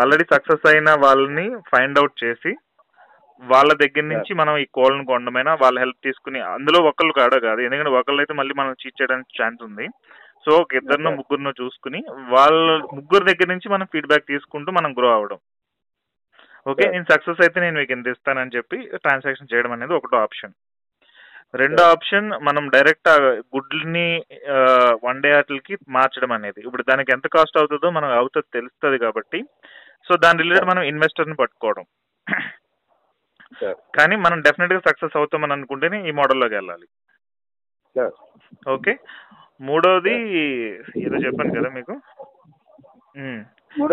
ఆల్రెడీ 0.02 0.24
సక్సెస్ 0.34 0.64
అయిన 0.70 0.90
వాళ్ళని 1.04 1.46
ఫైండ్ 1.72 1.98
అవుట్ 2.00 2.16
చేసి 2.22 2.52
వాళ్ళ 3.42 3.70
దగ్గర 3.82 4.04
నుంచి 4.10 4.32
మనం 4.40 4.54
ఈ 4.62 4.66
కోళ్ళను 4.76 5.04
కొనడమైనా 5.10 5.52
వాళ్ళ 5.62 5.76
హెల్ప్ 5.82 6.00
తీసుకుని 6.06 6.40
అందులో 6.54 6.78
ఒకళ్ళు 6.90 7.12
కాడ 7.18 7.34
కాదు 7.46 7.60
ఎందుకంటే 7.66 7.92
ఒకళ్ళు 8.00 8.20
అయితే 8.22 8.34
మళ్ళీ 8.40 8.54
మనం 8.60 8.72
చీట్ 8.82 8.98
చేయడానికి 9.00 9.38
ఛాన్స్ 9.40 9.60
ఉంది. 9.68 9.86
సో 10.44 10.52
ఒక 10.62 10.74
ఇద్దరినో 10.80 11.10
Okay. 11.10 11.18
ముగ్గురునో 11.18 11.52
చూసుకుని 11.60 12.00
వాళ్ళ 12.34 12.76
ముగ్గురు 12.96 13.24
దగ్గర 13.30 13.48
నుంచి 13.52 13.68
మనం 13.74 13.86
ఫీడ్బ్యాక్ 13.92 14.30
తీసుకుంటూ 14.32 14.72
మనం 14.78 14.90
గ్రో 14.98 15.08
అవ్వడం. 15.16 15.38
ఓకే. 16.70 16.84
నేను 16.92 17.06
సక్సెస్ 17.12 17.40
అయితే 17.44 17.58
నేను 17.60 17.76
మీకు 17.80 17.92
ఇంత 17.96 18.06
ఇస్తానని 18.14 18.54
చెప్పి 18.56 18.76
ట్రాన్సాక్షన్ 19.04 19.50
చేయడం 19.52 19.72
అనేది 19.76 19.94
ఒకటో 19.98 20.18
ఆప్షన్ 20.26 20.54
రెండో 21.62 21.82
ఆప్షన్ 21.94 22.28
మనం 22.46 22.64
డైరెక్ట్ 22.74 23.08
ఆ 23.12 23.16
గుడ్లని 23.54 24.06
వన్ 25.06 25.20
డే 25.24 25.30
వాటికి 25.34 25.74
మార్చడం 25.96 26.32
అనేది. 26.36 26.60
ఇప్పుడు 26.66 26.84
దానికి 26.90 27.12
ఎంత 27.16 27.26
కాస్ట్ 27.34 27.58
అవుతుందో 27.60 27.90
మనం 27.98 28.08
అవుతుంది 28.20 28.48
తెలుస్తుంది 28.56 28.98
కాబట్టి. 29.04 29.40
సో 30.08 30.14
దాని 30.24 30.42
రిలేటెడ్ 30.42 30.70
మనం 30.70 30.82
ఇన్వెస్టర్ని 30.92 31.36
పట్టుకోవడం. 31.42 31.84
కానీ 33.96 34.16
మనం 34.24 34.38
డెఫినెట్గా 34.46 34.80
సక్సెస్ 34.88 35.16
అవుతామని 35.20 35.54
అనుకుంటేనే 35.56 35.98
ఈ 36.08 36.12
మోడల్లోకి 36.20 36.54
వెళ్ళాలి. 36.54 36.86
ఓకే 38.76 38.94
మూడోది 39.60 40.14
ఏదో 41.06 41.16
చెప్పాను 41.24 41.56
కదా 41.58 41.68
మీకు? 41.78 41.94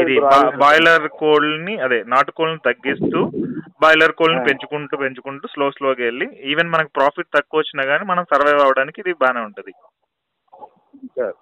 ఇది. 0.03 0.15
బాయిలర్ 0.63 1.05
కోళ్ళని 1.21 1.75
అదే 1.85 1.99
నాటుకోళ్ళని 2.13 2.61
తగ్గిస్తూ 2.67 3.19
బాయిలర్ 3.83 4.13
కోళ్ళని. 4.19 4.41
పెంచుకుంటూ 4.47 4.95
పెంచుకుంటూ 5.03 5.45
స్లో 5.53 5.67
స్లోగా 5.77 6.03
వెళ్ళి 6.07 6.27
ఈవెన్ 6.51 6.73
మనకు 6.73 6.91
ప్రాఫిట్ 6.97 7.33
తక్కువ 7.37 7.61
వచ్చినా 7.61 7.83
కానీ 7.91 8.03
మనం 8.11 8.23
సర్వైవ్ 8.33 8.61
అవ్వడానికి 8.65 9.01
ఇది 9.03 9.13
బాగానే 9.23 9.41
ఉంటుంది. 9.47 9.73
సార్ 11.17 11.37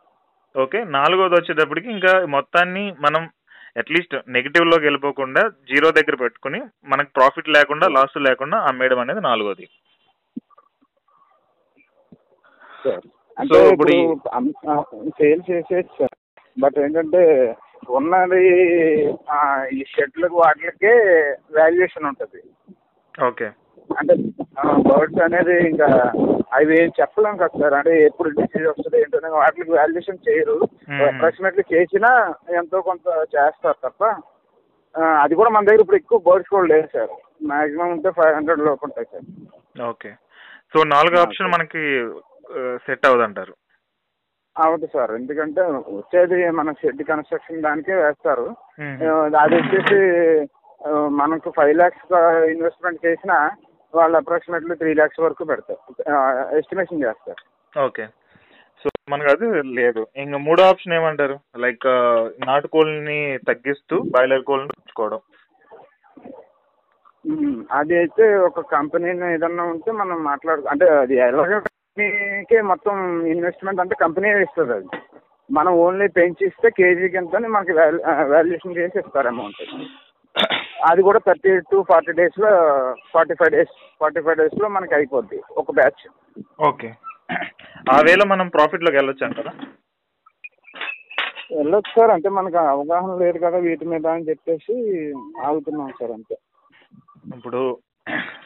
ఓకే 0.55 0.79
నాలుగోది 0.97 1.35
వచ్చేటప్పటికి 1.37 1.89
ఇంకా 1.95 2.13
మొత్తాన్ని 2.37 2.85
మనం 3.05 3.23
అట్లీస్ట్ 3.81 4.15
నెగిటివ్లోకి 4.35 4.85
వెళ్ళిపోకుండా 4.87 5.41
జీరో 5.71 5.89
దగ్గర 5.97 6.15
పెట్టుకుని 6.23 6.59
మనకు 6.91 7.11
ప్రాఫిట్ 7.17 7.53
లేకుండా 7.57 7.87
లాస్ 7.97 8.17
లేకుండా 8.27 8.57
అమ్మేయడం 8.69 9.01
అనేది 9.03 9.21
నాలుగోది. 9.29 9.65
అంటే 13.39 13.59
ఇప్పుడు 13.73 13.95
సేల్ 15.19 15.41
చేసేది 15.51 15.89
సార్. 15.99 16.15
బట్ 16.61 16.77
ఏంటంటే 16.83 17.21
ఉన్నది 17.97 18.43
ఈ 19.77 19.83
షెడ్లకు 19.91 20.37
వాటికే 20.37 20.93
వాల్యుయేషన్ 21.57 22.07
ఉంటుంది. 22.11 22.41
ఓకే. 23.27 23.47
అంటే 23.89 24.13
బర్డ్స్ 24.87 25.21
అనేది 25.27 25.55
ఇంకా 25.69 25.87
అవి 26.57 26.73
ఏం 26.81 26.89
చెప్పలేం 26.99 27.37
కదా 27.37 27.59
సార్. 27.61 27.75
అంటే 27.79 27.93
ఎప్పుడు 28.05 28.29
డిసీజ్ 28.29 28.67
వస్తుంది 28.67 28.97
ఏంటనే 29.01 29.29
వాటికి 29.37 29.71
వాల్యుయేషన్ 29.71 30.23
చేయరు. 30.27 30.57
అప్రాక్సిమేట్లీ 31.07 31.63
చేసినా 31.73 32.11
ఎంతో 32.59 32.81
కొంత 32.89 33.07
చేస్తారు 33.35 33.79
తప్ప 33.85 34.03
అది 35.23 35.33
కూడా 35.39 35.49
మన 35.49 35.65
దగ్గర 35.65 35.81
ఇప్పుడు 35.81 36.01
ఎక్కువ 36.01 36.19
బర్డ్స్ 36.27 36.51
కూడా 36.53 36.67
లేదు 36.73 36.87
సార్. 36.93 37.11
మాక్సిమం 37.49 37.91
ఉంటే 37.95 38.09
ఫైవ్ 38.09 38.35
హండ్రెడ్ 38.35 38.63
లోపు 38.67 38.85
ఉంటాయి 38.87 39.07
సార్. 39.11 39.27
ఓకే. 39.89 40.11
సో 40.73 40.79
నాలుగో 40.93 41.17
ఆప్షన్. 41.21 41.53
మనకి 41.55 41.83
సెట్ 42.75 43.05
అవ్వదంటారు. 43.05 43.55
అవును 44.57 44.87
సార్. 44.93 45.11
ఎందుకంటే 45.11 45.61
వచ్చేది 45.61 46.51
మన 46.51 46.71
షెడ్ 46.71 47.03
కన్స్ట్రక్షన్ 47.03 47.63
దానికే 47.63 47.95
వేస్తారు. 47.95 48.55
అది 49.39 49.55
వచ్చేసి 49.55 49.99
మనకు 51.09 51.49
ఫైవ్ 51.57 51.75
ల్యాక్స్ 51.77 52.13
ఇన్వెస్ట్మెంట్ 52.51 53.05
చేసినా 53.05 53.51
వాళ్ళు 53.95 54.17
అప్రాక్సిమేట్లీ 54.17 54.75
త్రీ 54.75 54.93
ల్యాక్స్ 54.93 55.19
వరకు 55.19 55.43
పెడతారు. 55.43 55.81
ఎస్టిమేషన్ 56.57 57.03
చేస్తారు. 57.03 57.43
ఓకే. 57.85 58.05
సో 58.83 58.89
మనకు 59.09 59.29
అది 59.29 59.63
లేదు. 59.63 60.07
ఇంకా 60.15 60.37
మూడో 60.37 60.63
ఆప్షన్ 60.63 60.93
ఏమంటారు? 60.93 61.39
లైక్ 61.57 61.87
నాటుకోళ్ళని 62.47 63.39
తగ్గిస్తూ 63.47 63.99
బాయిలర్ 64.15 64.43
కోళ్ళని 64.43 64.69
పెంచుకోవడం. 64.69 65.19
అది 67.71 67.97
అయితే 67.97 68.35
ఒక 68.35 68.59
కంపెనీని 68.59 69.33
ఏదన్నా 69.33 69.63
ఉంటే 69.63 69.91
మనం 69.91 70.23
మాట్లాడు 70.23 70.61
అంటే 70.61 70.85
అది 70.85 71.15
ఎలాగో 71.15 71.59
కంపెనీకే 72.01 72.59
మొత్తం 72.69 72.95
ఇన్వెస్ట్మెంట్ 73.31 73.81
అంటే 73.83 73.95
కంపెనీ 74.01 74.27
ఇస్తుంది 74.43 74.73
అది. 74.75 74.87
మనం 75.49 75.71
ఓన్లీ 75.83 76.05
పెంచిస్తే 76.17 76.67
కేజీకి 76.77 77.17
ఎంత 77.21 77.35
మనకి 77.47 77.73
వాల్యుయేషన్ 78.31 78.77
చేసి 78.77 78.99
ఇస్తారు 79.01 79.29
అమౌంట్ 79.31 79.61
అది 80.89 81.01
కూడా 81.07 81.19
థర్టీ 81.25 81.51
టు 81.71 81.77
ఫార్టీ 81.89 82.11
డేస్లో 82.19 82.51
forty 83.13 83.35
five 83.39 83.51
days 83.55 83.73
forty 84.01 84.21
five 84.25 84.37
డేస్లో 84.41 84.67
మనకి 84.75 84.93
అయిపోద్ది 84.97 85.39
ఒక 85.61 85.71
బ్యాచ్ 85.79 86.03
ఓకే. 86.69 86.89
ఆ 87.89 87.97
వేళ 88.07 88.21
మనం 88.29 88.47
ప్రాఫిట్లోకి 88.53 88.97
వెళ్ళొచ్చు 88.99 89.25
అంటారా? 89.27 89.53
వెళ్ళొచ్చు 91.51 91.91
సార్ 91.95 92.11
అంటే 92.15 92.29
మనకు 92.37 92.59
అవగాహన 92.71 93.11
లేదు 93.21 93.37
కదా 93.43 93.59
వీటి 93.65 93.85
మీద 93.91 94.07
అని 94.13 94.27
చెప్పేసి 94.29 94.75
ఆగుతున్నాం 95.45 95.91
సార్ 95.99 96.13
అంతే. 96.17 96.35
ఇప్పుడు 97.37 97.61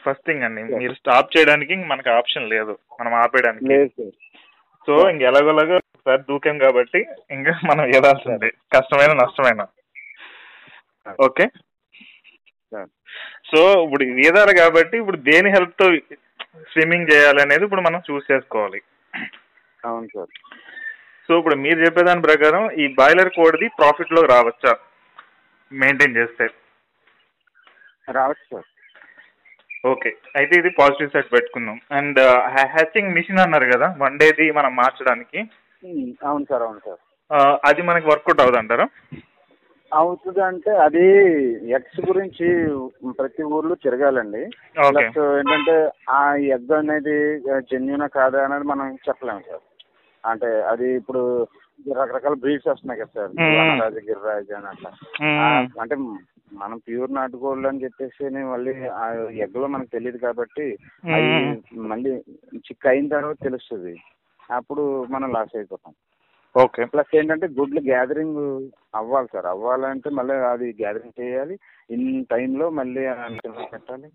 ఫస్ట్ 0.04 0.26
థింగ్ 0.26 0.42
అండి 0.42 0.62
మీరు 0.64 0.94
స్టాప్ 0.94 1.36
చేయడానికి 1.36 1.74
మనకి 1.74 2.10
ఆప్షన్ 2.10 2.50
లేదు. 2.50 2.78
మనం 3.00 3.14
ఆపేయడానికి. 3.14 3.64
లేదు 3.64 3.88
సార్. 3.88 4.14
సో 4.86 5.10
ఇంక 5.10 5.22
ఎలాగోలాగా 5.22 5.76
ఒకసారి 5.76 6.22
దూకాం 6.22 6.58
కాబట్టి 6.58 7.00
ఇంకా 7.30 7.52
మనం 7.64 7.84
ఏదాల్సిందే 7.86 8.50
కష్టమైన 8.74 9.12
నష్టమైన. 9.12 9.62
ఓకే 11.20 11.46
సార్ 12.72 12.90
సో 13.50 13.84
ఇప్పుడు 13.84 14.04
ఈదారు 14.04 14.56
కాబట్టి 14.56 14.98
ఇప్పుడు 14.98 15.16
దేని 15.16 15.50
హెల్ప్తో 15.50 15.86
స్విమ్మింగ్ 16.72 17.10
చేయాలనేది 17.12 17.64
ఇప్పుడు 17.64 17.80
మనం 17.80 18.02
చూస్ 18.10 18.32
చేసుకోవాలి. 18.32 18.82
అవును 19.84 20.06
సార్. 20.06 20.30
సో 21.28 21.38
ఇప్పుడు 21.38 21.54
మీరు 21.54 21.78
చెప్పేదాని 21.84 22.22
ప్రకారం 22.22 22.70
ఈ 22.70 22.86
బాయిలర్ 22.94 23.28
కోడ్ది 23.28 23.68
ప్రాఫిట్లో 23.68 24.22
రావచ్చా? 24.22 24.72
మెయింటైన్ 25.72 26.16
చేస్తే. 26.16 26.46
రావచ్చు 28.10 28.46
సార్. 28.52 28.68
ఓకే. 29.84 30.10
అయితే 30.38 30.54
ఇది 30.60 30.70
పాజిటివ్ 30.78 31.12
సైడ్ 31.14 31.28
పెట్టుకుందాం. 31.34 31.76
అండ్ 31.98 32.20
హ్యాచింగ్ 32.54 33.14
మిషన్ 33.16 33.44
అన్నారు 33.44 33.66
కదా 33.74 33.88
వన్ 34.02 34.18
డేది 34.22 34.46
మనం 34.58 34.72
మార్చడానికి. 34.80 35.40
అవును 36.28 36.44
సార్ 36.50 36.64
అవును 36.66 36.80
సార్. 36.86 37.00
అది 37.68 37.82
మనకి 37.88 38.06
వర్కౌట్ 38.10 38.42
అవుతుంది 38.42 38.60
అంటారా 38.62 38.86
అవుతుంది 39.92 40.40
అంటే 40.50 40.70
అది 40.84 41.02
ఎగ్స్ 41.78 41.98
గురించి 42.08 42.46
ప్రతి 43.18 43.42
ఊర్లో 43.56 43.74
తిరగాలండి. 43.84 44.42
ప్లస్ 44.78 45.18
ఏంటంటే 45.40 45.76
ఆ 46.18 46.20
ఎగ్ 46.56 46.72
అనేది 46.78 47.16
జెన్యునా 47.72 48.08
కాదా 48.16 48.40
అనేది 48.46 48.66
మనం 48.72 48.86
చెప్పలేము 49.08 49.42
సార్. 49.48 49.62
అంటే 50.24 50.50
అది 50.72 50.88
ఇప్పుడు 51.00 51.22
రకరకాల 51.92 52.34
బ్రీడ్స్ 52.34 52.68
వస్తున్నాయి 52.68 53.00
కదా 53.00 53.10
సార్. 53.14 53.30
వనరాజు 53.40 53.94
గిరిరాజు 53.94 54.54
అని 54.54 54.66
అట్లా. 54.66 54.92
అంటే 55.80 55.96
మనం 56.52 56.78
ప్యూర్ 56.78 57.14
నాటుకోళ్ళు 57.14 57.68
అని 57.68 57.84
చెప్పేసి 57.84 58.28
మళ్ళీ 58.28 58.86
ఆ 58.86 59.12
ఎగ్లో 59.14 59.66
మనకు 59.66 59.88
తెలియదు 59.88 60.16
కాబట్టి 60.16 60.78
అవి 61.14 61.62
మళ్ళీ 61.78 62.10
చిక్ 62.56 62.86
అయిన 62.86 63.08
తర్వాత 63.08 63.36
తెలుస్తుంది. 63.42 63.98
అప్పుడు 64.50 65.04
మనం 65.04 65.32
లాస్ 65.32 65.56
అయిపోతాం. 65.56 65.94
ఓకే. 66.62 66.84
ప్లస్ 66.84 67.16
ఏంటంటే 67.16 67.48
గుడ్లు 67.48 67.80
గ్యాదరింగ్ 67.80 68.68
అవ్వాలి 68.94 69.28
సార్. 69.32 69.46
అవ్వాలంటే 69.46 70.10
మళ్ళీ 70.10 70.34
అది 70.34 70.76
గ్యాదరింగ్ 70.82 71.20
చేయాలి. 71.20 71.58
ఇన్ 71.90 72.24
టైంలో 72.26 72.70
మళ్ళీ 72.70 73.00
పెట్టాలి. 73.72 74.10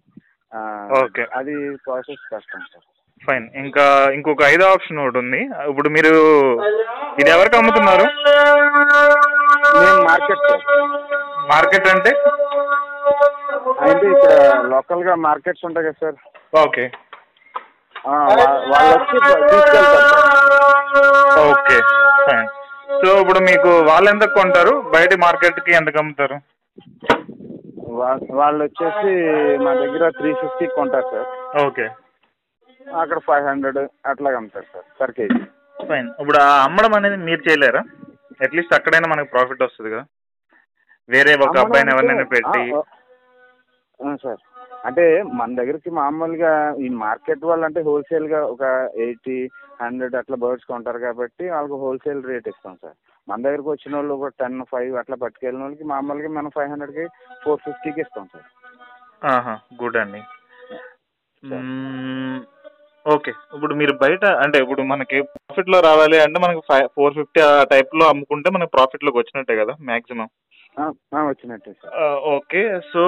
Okay. 0.99 1.25
అది 1.33 1.75
ప్రాసెస్ 1.75 2.29
కష్టం 2.33 2.59
సార్. 2.59 2.98
ఫైన్ 3.25 3.45
ఇంకా 3.63 3.83
ఇంకొక 4.17 4.43
ఐదో 4.53 4.65
ఆప్షన్ 4.73 4.99
ఒకటి 5.03 5.17
ఉంది. 5.23 5.41
ఇప్పుడు 5.71 5.89
మీరు 5.95 6.11
ఇది 7.21 7.29
ఎవరికి 7.35 7.55
అమ్ముతున్నారు? 7.59 8.05
నేను 9.81 9.99
మార్కెట్ 10.09 10.45
మార్కెట్ 11.53 11.87
అంటే? 11.95 12.11
ఇక్కడ 14.11 14.33
లోకల్గా 14.73 15.13
మార్కెట్స్ 15.27 15.65
ఉంటాయి 15.69 15.87
కదా 15.87 15.99
సార్. 16.03 16.17
ఓకే. 16.65 16.85
వాళ్ళు 18.71 18.91
వచ్చి 18.95 19.17
ఓకే. 21.51 21.77
ఫైన్ 22.27 22.47
సో 23.01 23.09
ఇప్పుడు 23.23 23.39
మీకు 23.49 23.71
వాళ్ళు 23.89 24.07
ఎంత 24.13 24.25
కొంటారు? 24.37 24.73
బయట 24.95 25.13
మార్కెట్కి 25.25 25.71
ఎంత 25.79 25.97
అమ్ముతారు? 26.03 26.37
వాళ్ళు 28.39 28.61
వచ్చేసి 28.65 29.11
మా 29.65 29.71
దగ్గర 29.81 30.03
త్రీ 30.19 30.29
ఫిఫ్టీ 30.41 30.65
కొంటారు 30.77 31.07
సార్. 31.13 31.27
ఓకే. 31.65 31.87
అక్కడ 32.81 33.19
ఫైవ్ 33.19 33.45
హండ్రెడ్ 33.45 33.77
అట్లా 34.05 34.29
అమ్ముతారు 34.29 34.65
సార్ 34.73 34.83
పర్ 35.01 35.11
కేజీ. 35.11 35.39
ఫైన్ 35.87 36.09
ఇప్పుడు 36.19 36.37
ఆ 36.37 36.63
అమ్మడం 36.63 36.93
అనేది 36.93 37.17
మీరు 37.17 37.41
చేయలేరా? 37.41 37.83
అట్లీస్ట్ 38.43 38.73
అక్కడైనా 38.73 39.07
మనకు 39.07 39.29
ప్రాఫిట్ 39.29 39.63
వస్తుంది 39.63 39.91
కదా. 39.91 40.05
వేరే 41.09 41.35
ఒక 41.35 41.57
అబ్బాయిని 41.57 41.91
ఎవరినైనా 41.91 42.23
పెట్టి. 42.23 42.73
ఆ, 42.73 42.81
ఆ, 43.99 44.15
సార్. 44.15 44.37
అంటే 44.85 45.23
మన 45.23 45.55
దగ్గరికి 45.55 45.89
మామూలుగా 45.89 46.75
ఈ 46.75 46.89
మార్కెట్ 46.89 47.45
వాళ్ళు 47.45 47.65
అంటే 47.65 47.81
హోల్సేల్గా 47.81 48.45
ఒక 48.45 48.61
ఎయిటీ 48.95 49.49
హండ్రెడ్ 49.81 50.15
అట్లా 50.15 50.35
బర్డ్స్ 50.35 50.65
కొంటారు 50.65 50.99
కాబట్టి 50.99 51.49
వాళ్ళకి 51.49 51.73
హోల్సేల్ 51.73 52.23
రేట్ 52.23 52.47
ఇస్తాం 52.47 52.77
సార్. 52.81 52.93
మన 53.29 53.41
దగ్గరకు 53.41 53.71
వచ్చిన 53.71 53.95
వాళ్ళు 53.95 54.13
ఒక 54.13 54.27
టెన్ 54.27 54.65
ఫైవ్ 54.71 54.95
అట్లా 54.95 55.15
పట్టుకెళ్ళిన 55.15 55.63
వాళ్ళకి 55.63 55.83
మామూలుగా 55.83 56.29
మనం 56.29 56.49
ఫైవ్ 56.49 56.69
హండ్రెడ్కి 56.69 57.07
ఫోర్ 57.43 57.59
ఫిఫ్టీకి 57.65 58.01
ఇస్తాం 58.01 58.29
సార్. 58.33 59.59
గుడ్ 59.83 59.97
అండి. 59.97 60.21
మ్మ్, 61.43 62.58
ఓకే. 63.05 63.31
ఇప్పుడు 63.55 63.73
మీరు 63.75 63.93
బయట 64.03 64.25
అంటే 64.43 64.57
ఇప్పుడు 64.63 64.81
మనకి 64.81 65.17
ప్రాఫిట్లో 65.35 65.77
రావాలి 65.87 66.17
అంటే 66.25 66.39
మనకి 66.39 66.61
ఫైవ్ 66.69 66.87
ఫోర్ 66.95 67.13
ఫిఫ్టీ 67.13 67.39
ఆ 67.47 67.63
టైప్లో 67.63 68.05
అమ్ముకుంటే 68.09 68.49
మనకి 68.49 68.71
ప్రాఫిట్లోకి 68.75 69.19
వచ్చినట్టే 69.21 69.55
కదా 69.61 69.75
మాక్సిమం 69.89 70.29
వచ్చినట్టే 71.29 71.71
సార్. 71.73 71.93
ఓకే. 72.35 72.61
సో 72.91 73.03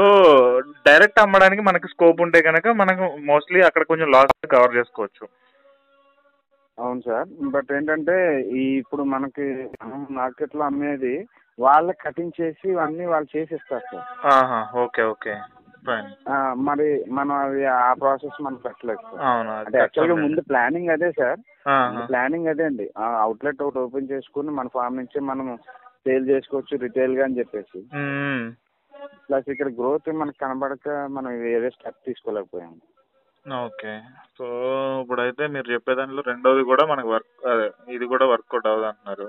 డైరెక్ట్ 0.88 1.19
అమ్మడానికి 1.23 1.62
మనకి 1.62 1.88
స్కోప్ 1.88 2.21
ఉంటే 2.25 2.41
కనుక 2.41 2.67
మనకు 2.82 3.06
మోస్ట్లీ 3.30 3.62
అక్కడ 3.62 3.84
కొంచెం 3.91 4.10
లాస్ 4.15 4.34
కవర్ 4.56 4.75
చేసుకోవచ్చు. 4.77 5.23
అవును 6.77 7.01
సార్. 7.01 7.27
బట్ 7.56 7.71
ఏంటంటే 7.77 8.15
ఈ 8.62 8.63
ఇప్పుడు 8.82 9.04
మనకి 9.04 9.45
మార్కెట్లో 10.19 10.63
అమ్మేది 10.65 11.15
వాళ్ళ 11.60 11.91
కటింగ్ 12.04 12.38
చేసి 12.41 12.69
అన్నీ 12.86 13.06
వాళ్ళు 13.06 13.27
చేసి 13.36 13.56
ఇస్తారు 13.56 13.86
సార్. 13.91 14.67
Okay 14.86 15.04
okay. 15.13 15.34
మరి 16.62 16.88
మనం 17.10 17.36
అది 17.38 17.62
ఆ 17.76 17.94
ప్రాసెస్ 17.94 18.41
మనం 18.41 18.60
పెట్టలేదు 18.65 19.02
సార్. 19.04 19.22
అవును 19.28 19.52
అంటే 19.52 19.78
యాక్చువల్గా 19.78 20.15
ముందు 20.15 20.41
ప్లానింగ్ 20.41 20.89
అదే 20.89 21.10
సార్. 21.12 21.39
ప్లానింగ్ 22.08 22.48
అదే 22.48 22.63
అండి. 22.63 22.86
అవుట్లెట్ 23.20 23.63
ఒకటి 23.63 23.80
ఓపెన్ 23.80 24.12
చేసుకుని 24.12 24.52
మన 24.52 24.67
ఫామ్ 24.67 24.96
నుంచి 24.96 25.20
మనం 25.22 25.48
సేల్ 26.06 26.30
చేసుకోవచ్చు 26.30 26.82
రిటైల్గా 26.82 27.24
అని 27.24 27.39
చెప్పేసి. 27.39 27.80
ప్లస్ 29.28 29.50
ఇక్కడ 29.50 29.70
గ్రోత్ 29.72 30.10
మనకు 30.13 30.38
కనబడక 30.38 30.89
మనం 31.10 31.32
వేరే 31.41 31.70
స్టెప్ 31.70 32.06
తీసుకోలేకపోయాం 32.06 32.74
ఓకే. 33.65 33.94
సో 34.38 34.46
ఇప్పుడైతే 35.02 35.44
మీరు 35.48 35.67
చెప్పే 35.72 35.94
దాంట్లో 35.96 36.22
రెండోది 36.22 36.63
కూడా 36.63 36.84
మనకు 36.86 37.10
వర్క్ 37.10 37.32
అదే 37.48 37.67
ఇది 37.88 38.06
కూడా 38.06 38.26
వర్కౌట్ 38.26 38.67
అవ్వదు 38.67 38.88
అంటున్నారు 38.88 39.28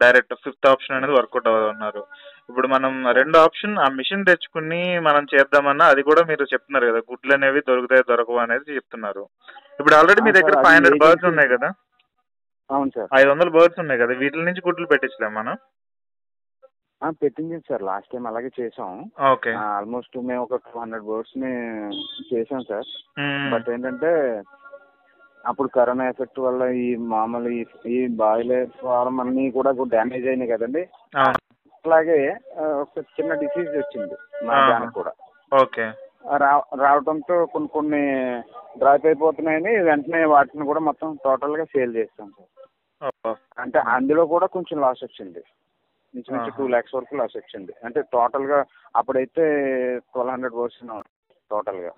డైరెక్ట్ 0.00 0.34
ఫిఫ్త్ 0.44 0.66
ఆప్షన్ 0.66 0.96
అనేది 0.96 1.12
వర్కౌట్ 1.12 1.48
అవ్వదు 1.48 1.68
అన్నారు 1.68 2.02
ఇప్పుడు 2.50 2.68
మనం 2.68 2.92
రెండో 3.20 3.38
ఆప్షన్ 3.46 3.74
ఆ 3.78 3.88
మిషన్ 3.88 4.24
తెచ్చుకుని 4.24 5.00
మనం 5.08 5.24
చేద్దామన్నా 5.34 5.86
అది 5.86 6.02
కూడా 6.02 6.22
మీరు 6.30 6.44
చెప్తున్నారు 6.52 6.86
కదా 6.90 7.00
గుడ్లు 7.10 7.34
అనేవి 7.34 7.60
దొరుకుతాయి 7.68 8.08
దొరకవు 8.10 8.36
అనేది 8.36 8.76
చెప్తున్నారు. 8.78 9.24
ఇప్పుడు 9.80 9.94
ఆల్రెడీ 9.94 10.22
మీ 10.22 10.32
దగ్గర 10.32 10.54
ఫైవ్ 10.64 10.76
హండ్రెడ్ 10.76 11.02
బర్డ్స్ 11.02 11.24
ఉన్నాయి 11.24 11.48
కదా? 11.48 11.68
అవును 12.70 12.90
సార్. 12.94 13.10
ఐదు 13.18 13.28
వందల 13.30 13.48
బర్డ్స్ 13.48 13.80
ఉన్నాయి 13.80 14.00
కదా 14.00 14.12
వీటి 14.12 14.46
నుంచి 14.48 14.64
గుడ్లు 14.68 14.86
పెట్టించలేం 14.86 15.34
మనం? 15.34 15.56
పెట్టింది 17.22 17.56
సార్ 17.68 17.82
లాస్ట్ 17.82 18.10
టైం 18.12 18.24
అలాగే 18.26 18.50
చేసాం. 18.60 19.10
ఓకే. 19.32 19.50
ఆల్మోస్ట్ 19.52 20.16
మేము 20.30 20.42
ఒక 20.42 20.56
టూ 20.56 20.80
హండ్రెడ్ 20.80 21.04
బోర్డ్స్ని 21.04 21.52
చేసాం 22.30 22.60
సార్. 22.60 22.88
బట్ 23.52 23.68
ఏంటంటే 23.74 24.10
అప్పుడు 25.46 25.68
కరోనా 25.68 26.08
ఎఫెక్ట్ 26.08 26.40
వల్ల 26.40 26.64
ఈ 26.64 26.96
మామూలు 26.96 27.48
ఈ 27.48 27.64
ఈ 27.86 28.06
బాయిలర్ 28.06 28.68
ఫారం 28.82 29.20
అన్నీ 29.20 29.50
కూడా 29.50 29.70
డ్యామేజ్ 29.70 30.26
అయినాయి 30.26 30.50
కదండి. 30.50 30.88
అవును 31.16 31.38
అలాగే 31.84 32.36
ఒక 32.80 32.98
చిన్న 32.98 33.34
డిసీజ్ 33.34 33.68
వచ్చింది 33.68 34.16
మా 34.46 34.54
ఆహా. 34.54 34.70
దానికి 34.70 34.92
కూడా. 34.92 35.12
ఓకే. 35.62 35.86
రా 36.36 36.62
రావడంతో 36.76 37.46
కొన్ని 37.46 37.68
కొన్ని 37.68 38.02
డ్రాప్ 38.78 39.06
అయిపోతున్నాయని 39.06 39.78
వెంటనే 39.82 40.24
వాటిని 40.24 40.66
కూడా 40.66 40.80
మొత్తం 40.80 41.18
టోటల్గా 41.24 41.64
సేల్ 41.64 41.96
చేస్తాం 41.96 42.30
సార్. 42.30 42.68
ఓ. 43.26 43.34
అంటే 43.58 43.78
అందులో 43.78 44.26
కూడా 44.26 44.46
కొంచెం 44.46 44.80
లాస్ 44.80 45.04
వచ్చింది. 45.04 45.42
ఇంచుమించు 46.14 46.42
ఆహా. 46.42 46.56
టూ 46.58 46.66
ల్యాక్స్ 46.66 46.94
వరకు 46.94 47.16
లాస్ 47.16 47.36
వచ్చింది. 47.36 47.72
అంటే 47.84 48.00
టోటల్గా 48.12 48.64
అప్పుడైతే 48.96 49.44
ట్వెల్వ్ 49.98 50.32
హండ్రెడ్ 50.32 50.54
పర్సెంట్ 50.54 51.08
టోటల్గా 51.50 51.92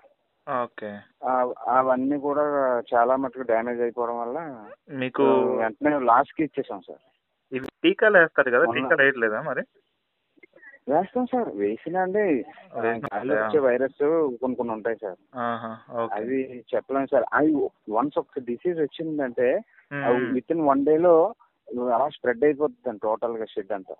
ఓకే. 0.58 0.90
అవన్నీ 1.68 2.16
కూడా 2.18 2.44
చాలా 2.94 3.16
మటుకు 3.16 3.42
డ్యామేజ్ 3.42 3.80
అయిపోవడం 3.80 4.18
వల్ల 4.18 4.38
మీకు 4.88 5.24
వెంటనే 5.58 5.98
లాస్ట్కి 6.00 6.42
ఇచ్చేసాం 6.44 6.80
సార్. 6.80 7.02
ఇవి 7.52 7.66
టీకాలు 7.82 8.18
వేస్తారు 8.18 8.50
కదా 8.50 8.64
టీకాలు 8.72 9.02
వేయట్లేదా 9.02 9.40
మరి? 9.42 9.62
వేస్తాం 10.88 11.26
సార్. 11.26 11.48
వేసినా 11.54 12.02
అండి 12.02 12.24
గాలిలో 13.04 13.34
వచ్చే 13.34 13.58
వైరస్ 13.58 14.02
కొన్ని 14.40 14.56
కొన్ని 14.56 14.72
ఉంటాయి 14.72 14.96
సార్. 14.96 15.18
అవి 16.12 16.38
చెప్పలేము 16.74 17.06
సార్. 17.06 17.26
అవి 17.32 17.52
వన్స్ 17.90 18.18
ఒక 18.18 18.38
డిసీజ్ 18.38 18.80
వచ్చిందంటే. 18.80 19.48
విత్ 20.32 20.52
ఇన్ 20.52 20.66
వన్ 20.66 20.84
డేలో 20.84 21.14
అలా 21.94 22.08
స్ప్రెడ్ 22.08 22.44
అయిపోతుంది 22.44 22.98
టోటల్గా 22.98 23.44
షెడ్ 23.44 23.72
అంతా. 23.72 23.96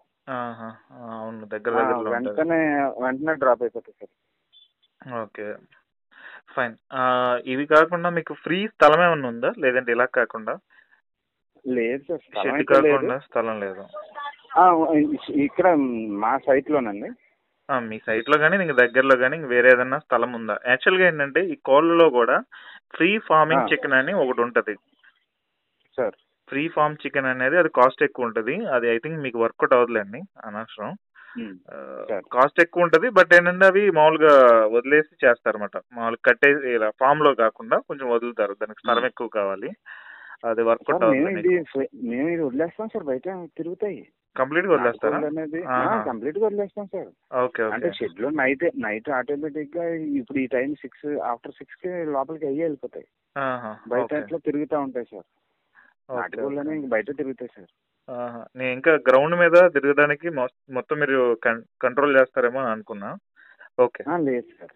వెంటనే 2.14 2.60
వెంటనే 3.02 3.34
డ్రాప్ 3.34 3.62
అయిపోతుంది 3.62 3.98
సార్. 4.00 4.14
ఓకే. 5.22 5.46
ఫైన్ 6.50 6.74
ఇవి 7.44 7.64
కాకుండా 7.66 8.08
మీకు 8.10 8.32
ఫ్రీ 8.44 8.58
స్థలం 8.66 9.00
ఏమన్నా 9.06 9.28
ఉందా? 9.28 9.50
లేదంటే 9.58 9.90
ఇలా 9.92 10.06
కాకుండా? 10.16 10.54
లేదు 11.64 12.02
సార్ 12.08 12.20
స్థలం 12.20 12.42
షెడ్ 12.44 12.54
అయితే 12.56 12.74
లేదు. 12.76 12.88
కాకుండా 12.88 13.16
స్థలం 13.26 13.56
లేదు. 13.60 13.82
ఆ, 14.56 14.64
ఇక్కడ 15.46 15.66
మా 16.22 16.32
సైట్ 16.46 16.70
లోనండి 16.70 17.10
ఆ, 17.68 17.74
మీ 17.80 17.96
సైట్లో 17.98 18.36
కానీ 18.38 18.56
మీకు 18.56 18.74
దగ్గరలో 18.80 19.16
కానీ 19.16 19.36
వేరే 19.44 19.68
ఏదైనా 19.72 19.98
స్థలం 19.98 20.30
ఉందా? 20.32 20.56
యాక్చువల్గా 20.66 21.04
ఏంటంటే 21.06 21.40
ఈ 21.46 21.56
కోళ్ళలో 21.64 22.06
కూడా 22.10 22.36
ఫ్రీ 22.94 23.18
ఫార్మింగ్. 23.28 23.68
చికెన్ 23.72 23.92
అని 23.92 24.12
ఒకటి 24.22 24.40
ఉంటది. 24.40 24.74
సార్. 25.98 26.16
ఫ్రీ 26.48 26.68
ఫార్మ్ 26.68 26.96
చికెన్ 27.02 27.26
అనేది 27.26 27.56
అది 27.56 27.68
కాస్ట్ 27.68 28.02
ఎక్కువ 28.02 28.28
ఉంటుంది 28.28 28.54
అది 28.66 28.86
ఐ 28.88 28.98
థింక్ 28.98 29.22
మీకు 29.22 29.38
వర్కౌట్ 29.38 29.74
అవ్వదులేండి 29.74 30.20
అనవసరం. 30.44 30.90
కాస్ట్ 32.32 32.60
ఎక్కువ 32.60 32.82
ఉంటుంది 32.82 33.08
బట్ 33.08 33.34
ఏంటంటే 33.34 33.66
అవి 33.66 33.90
మామూలుగా 33.90 34.32
వదిలేసి 34.66 35.26
చేస్తారన్నమాట. 35.26 35.76
మామూలుగా 35.92 36.24
కట్టేసి 36.24 36.74
ఇలా 36.74 36.90
ఫామ్లో 36.90 37.34
కాకుండా 37.34 37.78
కొంచెం 37.78 38.10
వదులుతారు. 38.10 38.54
దానికి 38.54 38.80
స్థలం 38.80 39.04
ఎక్కువ 39.04 39.28
కావాలి. 39.28 39.70
అది 40.44 40.56
సార్ 40.56 40.66
వర్కౌట్ 40.66 41.04
మేము 41.04 42.28
ఇది 42.28 42.42
వదిలేస్తాం 42.42 42.88
సార్ 42.88 43.04
బయట 43.04 43.22
తిరుగుతాయి. 43.56 44.08
కంప్లీట్గా 44.36 44.72
వదిలేస్తారా. 44.74 45.18
కంప్లీట్గా 46.04 46.46
వదిలేస్తాం 46.46 46.86
సార్. 46.86 47.40
ఓకే 47.44 47.62
అంటే 47.62 47.92
షెడ్లో 47.92 48.30
నైట్ 48.30 48.70
నైట్ 48.76 49.10
ఆటోమేటిక్గా 49.10 49.94
ఇప్పుడు 49.94 50.38
ఈ 50.38 50.46
టైం 50.46 50.74
సిక్స్ 50.74 51.06
ఆఫ్టర్ 51.06 51.52
సిక్స్కి 51.52 51.88
లోపలికి 51.88 52.46
అయ్యి 52.46 52.62
వెళ్ళిపోతాయి. 52.62 53.06
బయట 53.88 54.14
అట్లా 54.14 54.38
తిరుగుతూ 54.38 54.80
ఉంటాయి 54.80 55.04
సార్. 55.04 55.28
ఓకే, 56.10 56.20
నాటుకోళ్ళు 56.20 56.60
ఓకే. 56.60 56.60
అనేవి 56.60 56.76
ఇంక 56.76 56.92
బయట 56.92 57.16
తిరుగుతాయి 57.16 57.50
సార్. 57.56 57.70
నేను 58.56 58.72
ఇంకా 58.72 58.92
గ్రౌండ్ 58.92 59.36
మీద 59.36 59.70
తిరగడానికి 59.70 60.28
మొత్తం 60.28 60.98
మీరు 60.98 61.38
కంట్రోల్ 61.82 62.20
చేస్తారేమో 62.20 62.60
అని 62.60 62.70
అనుకున్నా. 62.70 63.16
ఓకే. 63.80 64.04
ఆ, 64.08 64.16
లేదు 64.16 64.46
సార్. 64.60 64.70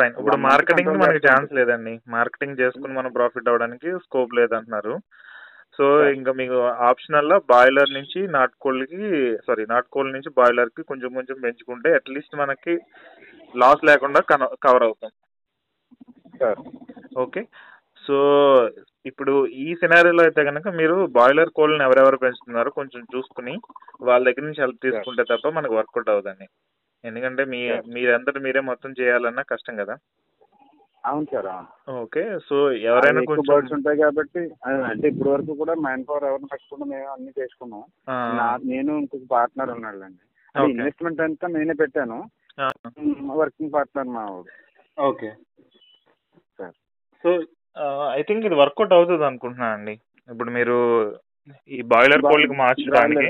ఫైన్. 0.00 0.14
ఇప్పుడు 0.18 0.36
మార్కెటింగ్ 0.36 0.96
మనకి. 0.96 1.26
ఛాన్స్ 1.26 1.52
లేదండి. 1.52 2.00
మార్కెటింగ్ 2.08 2.58
చేసుకుని 2.60 2.92
మనం 2.92 3.12
ప్రాఫిట్ 3.12 3.48
అవ్వడానికి 3.48 3.98
స్కోప్ 3.98 4.34
లేదంటున్నారు. 4.34 4.98
సో. 5.78 6.08
ఇంకా 6.08 6.32
మీకు 6.32 6.60
ఆప్షనల్లో 6.60 7.40
బాయిలర్ 7.50 7.94
నుంచి 7.94 8.28
నాటుకోళ్ళకి 8.28 9.36
సారీ 9.46 9.66
నాటుకోళ్ళ 9.66 10.12
నుంచి 10.12 10.30
బాయిలర్కి 10.30 10.82
కొంచెం 10.82 11.14
కొంచెం 11.14 11.40
పెంచుకుంటే 11.40 11.94
అట్లీస్ట్ 11.94 12.36
మనకి 12.36 12.78
లాస్ 13.56 13.84
లేకుండా 13.84 14.20
కవర్ 14.64 14.82
అవుతాం. 14.82 15.10
సార్. 16.38 16.58
ఓకే. 17.18 17.46
సో 18.06 18.16
ఇప్పుడు 19.06 19.46
ఈ 19.46 19.74
సినారీలో 19.74 20.22
అయితే 20.22 20.44
కనుక 20.44 20.68
మీరు 20.68 21.06
బాయిలర్ 21.06 21.50
కోళ్ళని 21.50 21.84
ఎవరెవరు 21.84 22.16
పెంచుతున్నారో 22.16 22.70
కొంచెం 22.70 23.06
చూసుకుని 23.16 23.54
వాళ్ళ 24.02 24.22
దగ్గర 24.26 24.42
నుంచి 24.42 24.60
హెల్ప్ 24.60 24.82
తీసుకుంటే 24.82 25.22
తప్ప 25.22 25.48
మనకు 25.48 25.74
వర్కౌట్ 25.74 26.08
అవ్వదండి. 26.08 26.46
ఎందుకంటే 27.04 27.44
మీ. 27.44 27.60
మీరంతటి 27.70 28.38
మీరే 28.38 28.60
మొత్తం 28.60 28.90
చేయాలన్నా 29.00 29.42
కష్టం 29.42 29.76
కదా? 29.76 29.96
అవును 31.06 31.26
సార్ 31.32 31.48
ఓకే 31.90 32.38
సో 32.48 32.72
ఎవరైనా 32.72 33.22
కొంచెం 33.24 33.54
బర్డ్స్ 33.54 33.72
ఉంటాయి 33.72 33.98
కాబట్టి 33.98 34.42
అంటే 34.84 35.08
ఇప్పటి 35.08 35.30
వరకు 35.30 35.54
కూడా 35.54 35.74
మ్యాన్ 35.74 36.04
పవర్ 36.08 36.24
ఎవరిని 36.24 36.48
పెట్టుకుంటూ 36.52 36.84
మేము 36.84 37.06
అన్ని 37.06 37.32
చేసుకున్నాం. 37.40 37.84
నేను 38.64 38.92
ఇంకొక 38.92 39.26
పార్ట్నర్ 39.30 39.70
ఉన్నాడండి. 39.70 40.22
ఇన్వెస్ట్మెంట్ 40.70 41.20
అంతా 41.20 41.48
నేనే 41.48 41.74
పెట్టాను. 41.74 42.18
వర్కింగ్ 43.32 43.72
పార్ట్నర్ 43.72 44.06
మా 44.06 44.42
okay. 45.00 45.30
Sir. 46.58 46.74
So 47.24 47.30
I 48.12 48.22
think 48.22 48.46
ఇది 48.46 48.54
వర్కౌట్ 48.54 48.92
అవుతుంది 48.92 49.24
అనుకుంటున్నాను 49.24 49.74
అండి. 49.74 49.94
ఇప్పుడు 50.28 50.50
మీరు 50.50 50.76
ఈ 51.70 51.80
బాయిలర్ 51.92 52.22
కోళ్ళకి 52.22 52.56
మార్చడానికి 52.60 53.26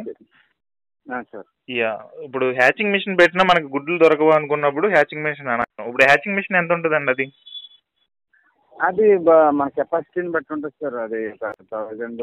సార్ 1.30 1.48
యా 1.74 1.90
ఇప్పుడు 2.24 2.46
హ్యాచింగ్ 2.52 2.92
మిషన్ 2.92 3.18
పెట్టినా 3.18 3.44
మనకి 3.44 3.66
గుడ్లు 3.66 3.96
దొరకవు 3.98 4.30
అనుకున్నప్పుడు 4.30 4.86
హ్యాచింగ్ 4.88 5.24
మిషన్ 5.24 5.48
అన్నాను 5.48 5.88
ఇప్పుడు 5.88 6.04
హ్యాచింగ్ 6.04 6.36
మిషన్ 6.36 6.56
ఎంత 6.56 6.72
ఉంటుందండి 6.72 7.10
అది? 7.10 7.26
అది 8.76 9.06
బ- 9.18 9.50
మన 9.52 9.68
కెపాసిటీని 9.76 10.30
బట్టి 10.30 10.52
ఉంటుంది 10.52 10.74
సార్. 10.80 10.96
అది 11.04 11.20
థౌజండ్ 11.72 12.22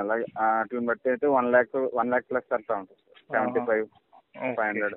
అలాగే 0.00 0.26
వాటిని 0.38 0.86
బట్టి 0.86 1.08
అయితే 1.08 1.26
one 1.36 1.50
lakh 1.50 1.76
one 1.94 2.10
lakh 2.10 2.28
plus 2.30 2.52
అట్లా 2.52 2.76
ఉంటుంది 2.76 3.00
సెవెంటీ 3.30 3.60
ఫైవ్ 3.68 3.84
ఫైవ్ 4.50 4.68
హండ్రెడ్ 4.68 4.96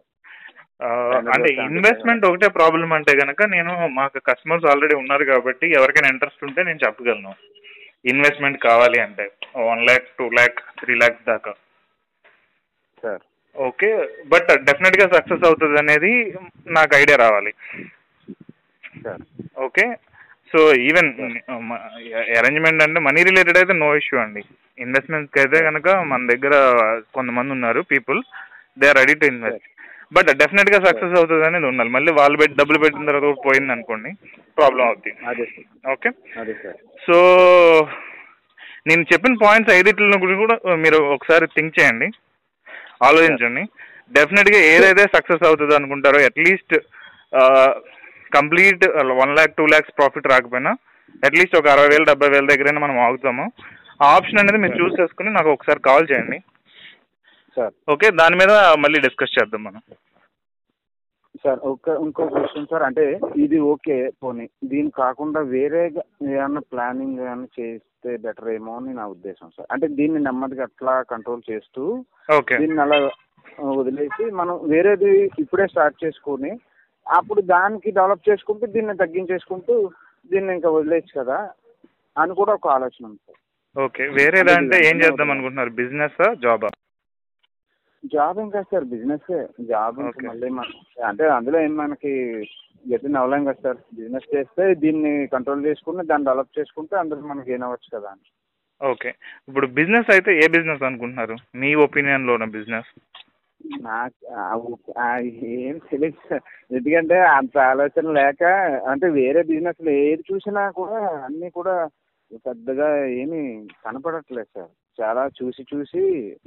అంటే 1.33 1.49
ఇన్వెస్ట్మెంట్ 1.67 2.23
ఒకటే 2.29 2.47
ప్రాబ్లం 2.57 2.89
అంటే 2.97 3.13
కనుక 3.21 3.43
నేను 3.55 3.73
మాకు 3.99 4.19
కస్టమర్స్ 4.29 4.69
ఆల్రెడీ 4.71 4.95
ఉన్నారు 5.01 5.25
కాబట్టి 5.31 5.65
ఎవరికైనా 5.77 6.11
ఇంట్రెస్ట్ 6.13 6.45
ఉంటే 6.47 6.61
నేను 6.69 6.79
చెప్పగలను. 6.85 7.33
ఇన్వెస్ట్మెంట్ 8.11 8.57
కావాలి 8.69 8.97
అంటే 9.05 9.25
one 9.69 9.83
lakh 9.89 10.07
two 10.19 10.25
lakh 10.37 10.57
three 10.79 10.93
lakhs 11.01 11.27
దాకా. 11.31 11.53
సార్ 13.03 13.21
ఓకే 13.55 13.89
బట్ 14.33 14.49
డెఫినెట్గా 14.69 15.05
సక్సెస్ 15.15 15.45
అవుతుంది 15.49 15.77
అనేది 15.83 16.11
నాకు 16.77 16.93
ఐడియా 17.01 17.17
రావాలి. 17.25 17.53
Sir 19.03 19.21
okay 19.67 19.85
so 20.51 20.59
even 20.87 21.11
arrangement 22.39 22.83
అంటే 22.85 22.99
మనీ 23.07 23.21
రిలేటెడ్ 23.29 23.59
అయితే 23.61 23.73
నో 23.83 23.89
ఇష్యూ 24.01 24.17
అండి. 24.23 24.41
ఇన్వెస్ట్మెంట్కి 24.77 25.39
అయితే 25.43 25.59
కనుక 25.67 25.87
మన 26.11 26.27
దగ్గర 26.33 26.55
కొంతమంది 27.17 27.51
ఉన్నారు 27.57 27.81
people 27.93 28.19
they 28.81 28.87
are 28.91 28.99
ready 29.01 29.15
to 29.21 29.27
invest 29.33 29.67
but 30.15 30.29
డెఫినెట్గా 30.41 30.79
సక్సెస్ 30.85 31.17
అవుతుంది 31.19 31.45
అనేది 31.49 31.67
ఉండాలి. 31.71 31.91
మళ్ళీ 31.95 32.11
వాళ్ళు 32.19 32.39
పెట్టి 32.41 32.55
డబ్బులు 32.59 32.81
పెట్టిన 32.83 33.09
తర్వాత 33.09 33.37
పోయింది 33.45 33.73
అనుకోండి 33.75 34.09
ప్రాబ్లం 34.59 34.83
అవుతుంది 34.89 35.15
అదే 35.31 35.45
ఓకే 35.93 36.09
అదే 36.41 36.55
సార్. 36.63 36.77
సో 37.05 37.15
నేను 38.89 39.03
చెప్పిన 39.11 39.37
పాయింట్స్ 39.45 39.73
ఐదింటిని 39.77 40.21
గురించి 40.23 40.41
కూడా 40.43 40.55
మీరు 40.85 40.97
ఒకసారి 41.15 41.45
థింక్ 41.55 41.77
చేయండి. 41.79 42.07
ఆలోచించండి. 43.09 43.63
డెఫినెట్గా 44.17 44.59
ఏదైతే 44.73 45.03
సక్సెస్ 45.15 45.45
అవుతుంది 45.49 45.73
అనుకుంటారో 45.77 46.19
at least 46.29 46.75
complete 48.37 48.83
one 49.21 49.35
lakh 49.37 49.57
two 49.59 49.65
lakhs 49.73 49.95
profit 49.99 50.31
రాకపోయినా 50.33 50.71
అట్లీస్ట్ 51.27 51.57
ఒక 51.59 51.67
అరవై 51.73 51.89
వేలు 51.91 52.05
డెబ్బై 52.09 52.29
వేల 52.33 52.45
దగ్గరైనా 52.51 52.81
మనం 52.83 52.97
ఆగుతాము. 53.05 53.45
ఆ 54.03 54.07
ఆప్షన్ 54.17 54.39
అనేది 54.41 54.59
మీరు 54.63 54.75
చూస్ 54.79 54.99
చేసుకుని 54.99 55.29
నాకు 55.37 55.49
ఒకసారి 55.55 55.79
కాల్ 55.87 56.07
చేయండి. 56.11 56.37
సార్. 57.57 57.73
ఓకే 57.93 58.07
దాని 58.21 58.35
మీద 58.41 58.53
మళ్ళీ 58.83 58.99
డిస్కస్ 59.05 59.35
చేద్దాం 59.37 59.63
మనం. 59.67 59.81
సార్ 61.43 61.59
ఒక 61.71 61.95
ఇంకో 62.05 62.23
క్వశ్చన్ 62.33 62.69
సార్. 62.71 62.83
అంటే 62.87 63.05
ఇది 63.45 63.57
ఓకే 63.73 63.97
పోనీ. 64.23 64.45
దీని 64.71 64.89
కాకుండా 65.01 65.39
వేరేగా 65.53 66.03
ఏమన్నా 66.35 66.61
ప్లానింగ్ 66.73 67.21
ఏమన్నా 67.25 67.49
చేస్తే 67.59 68.11
బెటర్ 68.25 68.49
ఏమో 68.57 68.73
అని 68.79 68.91
నా 68.99 69.05
ఉద్దేశం 69.15 69.49
సార్. 69.55 69.67
అంటే 69.73 69.87
దీన్ని 69.99 70.19
నెమ్మదిగా 70.27 70.65
అట్లా 70.69 70.93
కంట్రోల్ 71.13 71.43
చేస్తూ 71.51 71.83
ఓకే. 72.39 72.57
దీన్ని 72.61 72.81
అలా 72.85 72.99
వదిలేసి 73.79 74.23
మనం 74.41 74.55
వేరేది 74.73 75.11
ఇప్పుడే 75.43 75.65
స్టార్ట్ 75.73 75.97
చేసుకొని 76.03 76.51
అప్పుడు 77.05 77.41
దానికి 77.55 77.89
డెవలప్ 77.97 78.27
చేసుకుంటూ 78.29 78.65
దీన్ని 78.75 79.01
తగ్గించేసుకుంటూ 79.01 79.75
దీన్ని 80.31 80.51
ఇంకా 80.57 80.69
వదిలేయచ్చు 80.75 81.13
కదా 81.21 81.39
అని 82.15 82.33
కూడా 82.39 82.51
ఒక 82.59 82.67
ఆలోచన 82.75 83.03
ఉంది 83.09 83.21
సార్. 83.27 83.39
ఓకే 83.75 84.03
వేరేదంటే 84.17 84.77
ఏం 84.89 84.95
చేద్దాం 85.03 85.29
అనుకుంటున్నారు? 85.33 85.71
బిజినెస్ 85.81 86.21
జాబా 86.45 86.69
జాబ్ 88.03 88.39
ఇంకా 88.39 88.61
సార్ 88.61 88.85
బిజినెస్ 88.85 89.31
జాబ్ 89.69 89.99
ఇంకా. 89.99 90.21
మళ్ళీ 90.27 90.49
మన 90.49 90.69
అంటే 91.07 91.25
అందులో 91.29 91.57
ఏం 91.59 91.73
మనకి 91.75 92.11
గట్టి 92.91 93.09
నవ్వలేం 93.15 93.43
కదా 93.45 93.61
సార్ 93.65 93.77
బిజినెస్ 93.95 94.27
చేస్తే 94.35 94.63
దీన్ని 94.75 95.27
కంట్రోల్ 95.27 95.65
చేసుకుని 95.65 96.07
దాన్ని 96.07 96.27
డెవలప్ 96.29 96.57
చేసుకుంటే 96.59 96.95
అందులో 96.95 97.21
మనకి 97.21 97.49
గెయిన్ 97.49 97.65
అవ్వచ్చు 97.67 97.89
కదా 97.97 98.09
అని. 98.09 98.25
ఓకే 98.81 99.09
ఇప్పుడు 99.47 99.67
బిజినెస్ 99.67 100.09
అయితే 100.11 100.31
ఏ 100.43 100.47
బిజినెస్ 100.47 100.83
అనుకుంటున్నారు? 100.83 101.35
మీ 101.55 101.75
ఒపీనియన్లో 101.75 102.33
ఉన్న 102.33 102.47
బిజినెస్ 102.57 102.91
నాకు 103.81 104.73
ఏం 105.51 105.75
తెలియదు 105.89 106.19
సార్. 106.29 106.43
ఎందుకంటే 106.71 107.17
అంత 107.37 107.57
ఆలోచన 107.57 108.11
లేక 108.19 108.43
అంటే 108.91 109.07
వేరే 109.19 109.43
బిజినెస్లు 109.43 109.89
ఏది 109.89 110.23
చూసినా 110.31 110.63
కూడా 110.71 110.97
అన్నీ 111.27 111.49
కూడా 111.49 111.75
పెద్దగా 112.47 113.05
ఏమీ 113.21 113.41
కనపడట్లేదు 113.85 114.49
సార్. 114.55 114.71
చాలా 114.97 115.21
చూసి 115.37 115.61
చూసి 115.71 116.01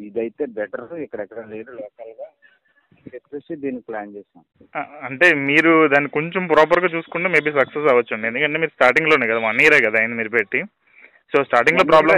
ఇదైతే 0.07 0.45
బెటర్ 0.59 0.85
ఇక్కడెక్కడ 1.05 1.45
లేదు 1.55 1.71
లోకల్గా 1.79 2.29
చెప్పేసి 3.15 3.53
దీన్ని 3.63 3.81
ప్లాన్ 3.89 4.15
చేసాం. 4.17 4.43
అంటే 5.07 5.27
మీరు 5.49 5.73
దాన్ని 5.93 6.11
కొంచెం 6.17 6.43
ప్రాపర్గా 6.53 6.89
చూసుకుంటే 6.95 7.29
మేబీ 7.35 7.51
సక్సెస్ 7.59 7.89
అవ్వచ్చండి 7.93 8.29
ఎందుకంటే 8.31 8.61
మీరు 8.63 8.75
స్టార్టింగ్లోనే 8.77 9.29
కదా 9.31 9.41
వన్ 9.47 9.61
ఇయరే 9.65 9.81
కదా 9.87 9.99
అయింది 10.01 10.19
మీరు 10.21 10.33
పెట్టి. 10.37 10.61
సో 11.33 11.45
స్టార్టింగ్లో 11.49 11.85
ప్రాబ్లం 11.93 12.15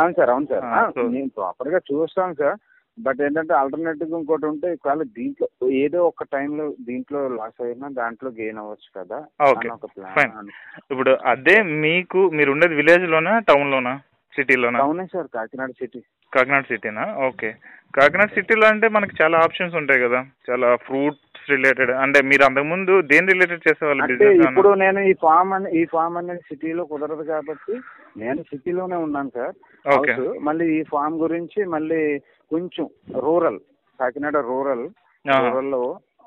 అవును 0.00 0.14
సార్ 0.18 0.30
అవును 0.34 0.46
సార్. 0.52 1.08
నేను 1.16 1.30
ప్రాపర్గా 1.38 1.78
చూస్తాను 1.88 2.36
సార్. 2.42 2.56
బట్ 2.98 3.20
ఏంటంటే 3.26 3.52
ఆల్టర్నేటివ్ 3.58 4.14
ఇంకోటి 4.18 4.46
ఉంటే 4.50 4.68
ఒకవేళ 4.76 5.02
దీంట్లో 5.18 5.46
ఏదో 5.82 5.98
ఒక 6.10 6.24
టైంలో 6.34 6.64
దీంట్లో 6.88 7.20
లాస్ 7.36 7.60
అయినా 7.66 7.86
దాంట్లో 8.00 8.30
గెయిన్ 8.40 8.60
అవ్వచ్చు 8.62 8.88
కదా. 8.98 9.18
ప్లాన్ 9.94 10.50
ఇప్పుడు 10.92 11.12
అదే 11.32 11.56
మీకు 11.84 12.22
మీరు 12.38 12.52
ఉండేది 12.54 12.76
విలేజ్లోనా 12.80 13.34
టౌన్లోనా 13.50 13.94
సిటీలోనా? 14.32 14.78
అవునే 14.84 15.04
సార్ 15.12 15.28
కాకినాడ 15.34 15.70
సిటీ. 15.80 16.00
కాకినాడ 16.32 16.64
సిటీనా? 16.70 17.04
ఓకే. 17.26 17.50
కాకినాడ 17.94 18.30
సిటీలో 18.36 18.66
అంటే 18.72 18.86
మనకి 18.88 19.14
చాలా 19.18 19.36
ఆప్షన్స్ 19.44 19.74
ఉంటాయి 19.80 20.00
కదా. 20.04 20.20
చాలా 20.48 20.68
ఫ్రూట్స్ 20.84 21.42
రిలేటెడ్. 21.50 21.92
అంటే 22.02 22.18
మీరు 22.30 22.42
అంతకుముందు 22.46 22.92
దేని 23.10 23.32
రిలేటెడ్ 23.32 23.66
చేసేవాళ్ళు 23.66 24.02
అంటే 24.04 24.14
బిజినెస్ 24.14 24.46
ఇప్పుడు 24.46 24.70
నేను 24.82 25.00
ఈ 25.10 25.14
ఫామ్ 25.24 25.52
అని 25.52 25.68
ఈ 25.72 25.84
ఫామ్ 25.92 26.16
అనేది 26.16 26.42
సిటీలో 26.50 26.84
కుదరదు 26.92 27.24
కాబట్టి 27.30 27.74
నేను 28.16 28.40
సిటీలోనే 28.50 28.98
ఉన్నాను 29.06 29.32
సార్. 29.36 29.54
ఓకే. 29.86 30.14
హౌస్ 30.14 30.40
మళ్ళీ 30.40 30.66
ఈ 30.76 30.82
ఫామ్ 30.92 31.16
గురించి 31.18 31.60
మళ్ళీ 31.74 32.00
కొంచెం 32.50 32.86
రూరల్ 33.26 33.60
కాకినాడ 34.00 34.36
రూరల్ 34.50 34.86
రూరల్లో 35.24 35.82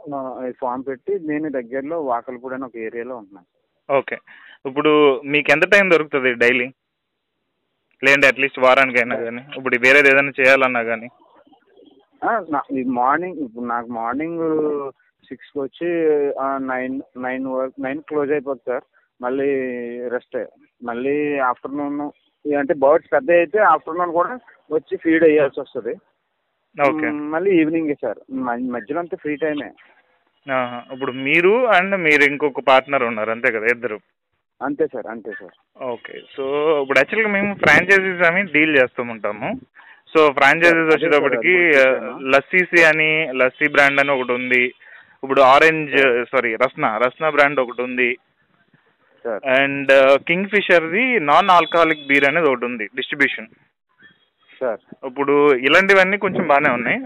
ఆ, 0.08 0.18
ఈ 0.48 0.52
ఫామ్ 0.60 0.84
పెట్టి 0.88 1.14
నేను 1.30 1.48
దగ్గరలో 1.52 1.98
వాకల్పూడి 2.10 2.56
అని 2.56 2.66
ఒక 2.66 2.78
ఏరియాలో 2.88 3.14
ఉంటున్నాను. 3.18 3.48
ఓకే. 3.90 4.18
ఇప్పుడు 4.66 4.92
మీకు 5.26 5.50
ఎంత 5.52 5.66
టైం 5.72 5.86
దొరుకుతుంది 5.92 6.32
డైలీ? 6.44 6.68
లేదంటే 8.06 8.30
అట్లీస్ట్ 8.32 8.64
వారానికైనా 8.66 9.18
కానీ. 9.26 9.42
ఇప్పుడు 9.58 9.78
వేరేది 9.86 10.12
ఏదైనా 10.14 10.34
చేయాలన్నా 10.40 10.82
కానీ. 10.92 11.08
మార్నింగ్ 13.00 13.40
ఇప్పుడు 13.46 13.66
నాకు 13.74 13.90
మార్నింగ్ 14.00 14.44
సిక్స్కి 15.30 15.60
వచ్చి 15.60 15.90
నైన్ 16.72 16.96
నైన్ 17.26 17.46
వరకు 17.56 17.82
నైన్ 17.86 18.02
క్లోజ్ 18.10 18.32
అయిపోతుంది 18.36 18.70
సార్. 18.72 18.86
మళ్ళీ 19.22 19.50
రెస్ట్. 20.16 20.38
మళ్ళీ 20.90 21.16
ఆఫ్టర్నూన్ 21.50 22.00
అంటే 22.60 22.74
బర్డ్స్ 22.84 23.12
పెద్ద 23.14 23.30
అయితే 23.42 23.60
ఆఫ్టర్నూన్ 23.74 24.12
కూడా 24.18 24.34
వచ్చి 24.72 24.96
ఫీడ్ 25.04 25.24
వేయాల్సి 25.24 25.60
వస్తుంది. 25.60 25.94
మళ్ళీ 27.36 27.52
ఈవినింగే 27.62 27.96
సార్. 28.02 28.20
మధ్యలో 28.76 29.00
అంతా 29.04 29.18
ఫ్రీ 29.22 29.36
టైమే. 29.44 29.70
ఇప్పుడు 30.94 31.12
మీరు 31.28 31.54
అండ్ 31.76 31.96
మీరు 32.08 32.24
ఇంకొక 32.32 32.62
పార్ట్నర్ 32.68 33.06
ఉన్నారు 33.10 33.32
అంతే 33.36 33.52
కదా 33.56 33.68
ఇద్దరు. 33.76 33.98
అంతే 34.62 34.86
సార్ 34.94 35.08
అంతే 35.14 35.32
సార్. 35.40 35.56
ఓకే 35.94 36.14
సో 36.36 36.44
ఇప్పుడు 36.82 37.00
యాక్చువల్గా 37.00 37.32
మేము 37.38 37.50
ఫ్రాంచైజీస్ 37.64 38.24
అని 38.28 38.42
డీల్ 38.54 38.78
చేస్తూ 38.80 39.02
ఉంటాము 39.14 39.50
సో 40.14 40.20
ఫ్రాంచైజీస్ 40.38 40.92
వచ్చేటప్పటికి. 40.94 41.56
లస్సీసి 42.34 42.82
అని 42.90 43.10
లస్సీ 43.40 43.68
బ్రాండ్ 43.76 44.02
అని 44.02 44.14
ఒకటి 44.16 44.34
ఉంది. 44.40 44.64
ఇప్పుడు 45.24 45.42
orange 45.54 45.96
sorry 46.32 46.52
Rasna 46.64 46.90
Rasna 47.04 47.30
brand 47.36 47.62
ఒకటి 47.64 47.82
ఉంది. 47.88 48.10
సార్. 49.26 49.42
అండ్ 49.60 49.92
కింగ్ 50.30 50.52
ఫిషర్ది 50.54 51.06
నాన్ 51.30 51.50
ఆల్కహాలిక్ 51.58 52.08
బీర్ 52.10 52.28
అనేది 52.30 52.50
ఒకటి 52.52 52.66
ఉంది 52.70 52.86
డిస్ట్రిబ్యూషన్. 53.00 53.50
సార్. 54.60 54.82
ఇప్పుడు 55.10 55.34
ఇలాంటివన్నీ 55.68 56.18
కొంచెం 56.26 56.44
బాగానే 56.52 56.70
ఉన్నాయి. 56.78 57.00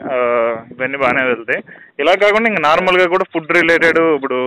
ఇవన్నీ 0.74 0.98
బాగానే 1.04 1.24
వెళ్తాయి. 1.32 1.62
ఇలా 2.02 2.14
కాకుండా 2.24 2.50
ఇంకా 2.52 2.64
నార్మల్గా 2.70 3.08
కూడా 3.16 3.28
ఫుడ్ 3.34 3.56
రిలేటెడ్ 3.60 4.02
ఇప్పుడు 4.18 4.40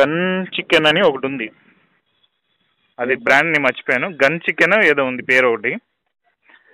గన్ 0.00 0.46
చికెన్ 0.46 0.86
అని 0.86 1.02
ఒకటి 1.02 1.26
ఉంది. 1.26 1.50
అది 2.98 3.14
బ్రాండ్ని 3.14 3.58
మర్చిపోయాను. 3.60 4.08
గన్ 4.24 4.40
చికెన్ 4.50 4.84
ఏదో 4.84 5.04
ఉంది 5.04 5.22
పేరు 5.22 5.48
ఒకటి. 5.48 5.76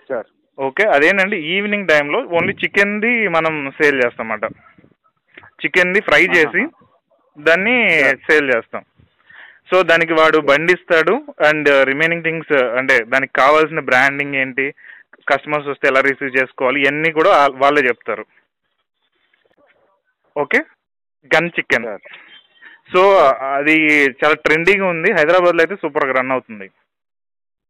సార్. 0.09 0.27
ఓకే 0.59 0.85
అదేనండి. 0.85 1.37
ఈవినింగ్ 1.37 1.89
టైంలో 1.89 2.19
ఓన్లీ 2.19 2.53
చికెన్ది 2.65 3.29
మనం 3.29 3.73
సేల్ 3.83 4.05
చేస్తామన్నమాట. 4.05 4.53
చికెన్ది 5.65 6.01
ఫ్రై 6.01 6.27
చేసి 6.27 6.67
దాన్ని 7.39 7.89
సేల్ 8.15 8.55
చేస్తాం. 8.57 8.85
సో 9.71 9.83
దానికి 9.83 10.13
వాడు 10.13 10.39
బండి 10.39 10.73
ఇస్తాడు 10.73 11.35
అండ్ 11.47 11.87
రిమైనింగ్ 11.87 12.23
థింగ్స్ 12.23 12.53
అంటే 12.53 13.05
దానికి 13.05 13.33
కావాల్సిన 13.33 13.81
బ్రాండింగ్ 13.81 14.35
ఏంటి 14.35 14.75
కస్టమర్స్ 15.29 15.69
వస్తే 15.69 15.89
ఎలా 15.89 16.01
రిసీవ్ 16.01 16.37
చేసుకోవాలి 16.43 16.81
ఇవన్నీ 16.81 17.13
కూడా 17.13 17.47
వాళ్ళే 17.47 17.83
చెప్తారు. 17.83 18.27
ఓకే? 20.37 20.59
Gun 21.37 21.51
chicken. 21.59 21.99
సో 22.91 23.03
అది 23.53 23.75
చాలా 24.21 24.37
ట్రెండింగ్ 24.45 24.85
ఉంది. 24.89 25.09
హైదరాబాద్లో 25.19 25.63
అయితే 25.65 25.77
సూపర్గా 25.83 26.13
రన్ 26.19 26.33
అవుతుంది. 26.33 26.67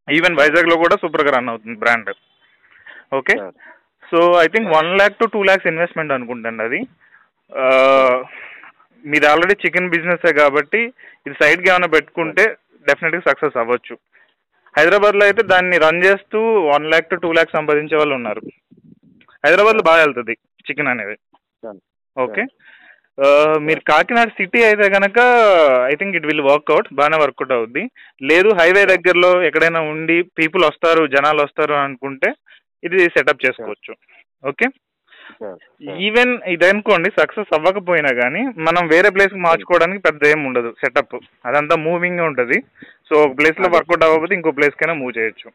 ఈవెన్ 0.08 0.38
వైజాగ్లో 0.40 0.76
కూడా 0.76 0.96
సూపర్గా 1.02 1.30
రన్ 1.36 1.48
అవుతుంది 1.48 1.76
brand 1.78 2.10
okay 3.12 3.34
so 4.12 4.18
I 4.40 4.46
think 4.46 4.68
one 4.76 4.90
lakh 4.96 5.20
to 5.20 5.26
two 5.26 5.40
lakhs 5.42 5.66
investment 5.66 6.12
అనుకుంటాను 6.12 6.62
అది. 6.64 6.80
ఆ, 7.52 7.64
మీది 9.04 9.26
ఆల్రెడీ 9.26 9.54
చికెన్ 9.62 9.92
బిజినెస్ 9.94 10.26
కాబట్టి 10.38 10.80
ఇది 11.26 11.34
సైడ్కి 11.40 11.68
ఏమైనా 11.70 11.88
పెట్టుకుంటే 11.94 12.44
డెఫినెట్గా 12.86 13.22
సక్సెస్ 13.28 13.56
అవ్వచ్చు. 13.56 13.94
హైదరాబాద్లో 14.74 15.24
అయితే 15.24 15.42
దాన్ని 15.52 15.76
రన్ 15.78 16.04
చేస్తూ 16.04 16.38
one 16.72 16.88
lakh 16.92 17.10
to 17.10 17.16
two 17.16 17.32
lakhs 17.32 17.56
సంపాదించే 17.56 17.96
వాళ్ళు 17.96 18.14
ఉన్నారు. 18.14 18.42
హైదరాబాద్లో 19.44 19.82
బాగా 19.82 20.02
వెళ్తుంది 20.02 20.34
చికెన్ 20.66 20.88
అనేది. 20.88 21.16
ఓకే 22.16 22.42
మీరు 23.66 23.80
కాకినాడ 23.90 24.28
సిటీ 24.38 24.60
అయితే 24.68 24.86
కనుక 24.94 25.18
I 25.90 25.92
think 26.00 26.16
it 26.18 26.26
will 26.30 26.46
work out 26.50 26.88
బాగానే 26.98 27.18
వర్కౌట్ 27.22 27.52
అవుద్ది. 27.56 27.82
లేదు 28.30 28.48
హైవే 28.60 28.82
దగ్గరలో 28.92 29.30
ఎక్కడైనా 29.48 29.82
ఉండి 29.92 30.16
పీపుల్ 30.38 30.64
వస్తారు 30.70 31.02
జనాలు 31.14 31.40
వస్తారు 31.46 31.76
అనుకుంటే 31.84 32.30
ఇది 32.88 32.98
సెటప్ 33.16 33.44
చేసుకోవచ్చు. 33.44 33.92
ఓకే 34.44 34.68
ఈవెన్ 36.06 36.32
ఇది 36.54 36.66
అనుకోండి 36.72 37.08
సక్సెస్ 37.20 37.54
అవ్వకపోయినా 37.56 38.10
కానీ 38.20 38.42
మనం 38.66 38.82
వేరే 38.92 39.08
ప్లేస్కి 39.14 39.40
మార్చుకోవడానికి 39.46 40.00
పెద్ద 40.08 40.26
ఏం 40.32 40.40
ఉండదు 40.48 40.70
సెటప్ 40.82 41.16
అదంతా 41.48 41.76
మూవింగ్ 41.86 42.26
ఉంటుంది. 42.28 42.58
సో 43.08 43.14
ఒక 43.24 43.32
ప్లేస్లో 43.38 43.68
వర్కౌట్ 43.76 44.04
అవ్వకపోతే 44.06 44.34
ఇంకో 44.38 44.56
ప్లేస్కైనా 44.58 44.94
మూవ్ 45.00 45.16
చేయొచ్చు. 45.18 45.48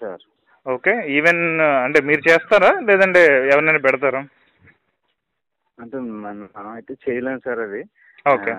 సార్ 0.00 0.22
ఓకే 0.66 0.92
ఈవెన్ 1.18 1.42
అంటే 1.84 1.98
మీరు 2.08 2.22
చేస్తారా? 2.30 2.72
లేదంటే 2.88 3.20
ఎవరినైనా 3.52 3.82
పెడతారా? 3.86 4.20
అంటే 5.80 5.98
మనం 5.98 6.48
మనం 6.58 6.70
అయితే 6.70 6.94
చేయలేము 7.10 7.38
సార్ 7.44 7.58
అది. 7.58 7.84
ఓకే. 8.32 8.50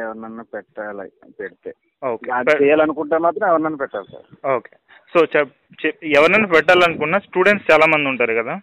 ఎవరినన్నా 0.00 0.44
పెట్టాలి 0.54 1.32
పెడితే. 1.40 1.74
ఓకే. 2.04 2.30
అది 2.32 2.64
చేయాలనుకుంటే 2.64 3.18
మాత్రం 3.18 3.48
ఎవరినన్నా 3.48 3.76
పెట్టాలి 3.76 4.06
సార్. 4.12 4.48
ఓకే. 4.50 4.76
సో 5.14 5.38
చెప్ 5.38 5.52
చెప్- 5.86 6.06
ఎవరైనా 6.16 6.46
పెట్టాలనుకున్న 6.46 7.18
స్టూడెంట్స్ 7.18 7.72
చాలా 7.72 7.86
మంది 7.86 8.08
ఉంటారు 8.08 8.34
కదా? 8.34 8.60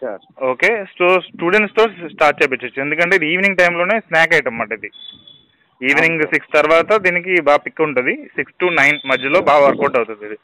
సార్. 0.00 0.44
ఓకే. 0.44 0.84
సో 0.84 1.20
స్టూడెంట్స్తో 1.20 2.08
స్టార్ట్ 2.08 2.42
చేయించచ్చు 2.42 2.82
ఎందుకంటే 2.82 3.16
ఇది 3.16 3.26
ఈవినింగ్ 3.26 3.56
టైంలోనే 3.56 4.00
స్నాక్ 4.00 4.34
ఐటమ్ 4.34 4.46
అన్నమాట 4.46 4.72
ఇది. 4.72 4.90
ఈవినింగ్. 5.82 6.22
సిక్స్ 6.22 6.52
తర్వాత 6.54 7.00
దీనికి 7.00 7.42
బాగా 7.42 7.56
పిక్ 7.56 7.80
ఉంటుంది. 7.80 8.30
సిక్స్ 8.36 8.54
టు 8.60 8.66
నైన్ 8.66 8.98
మధ్యలో 9.06 9.40
బాగా 9.40 9.66
వర్కౌట్ 9.66 9.96
అవుతుంది 9.96 10.26
ఇది. 10.26 10.36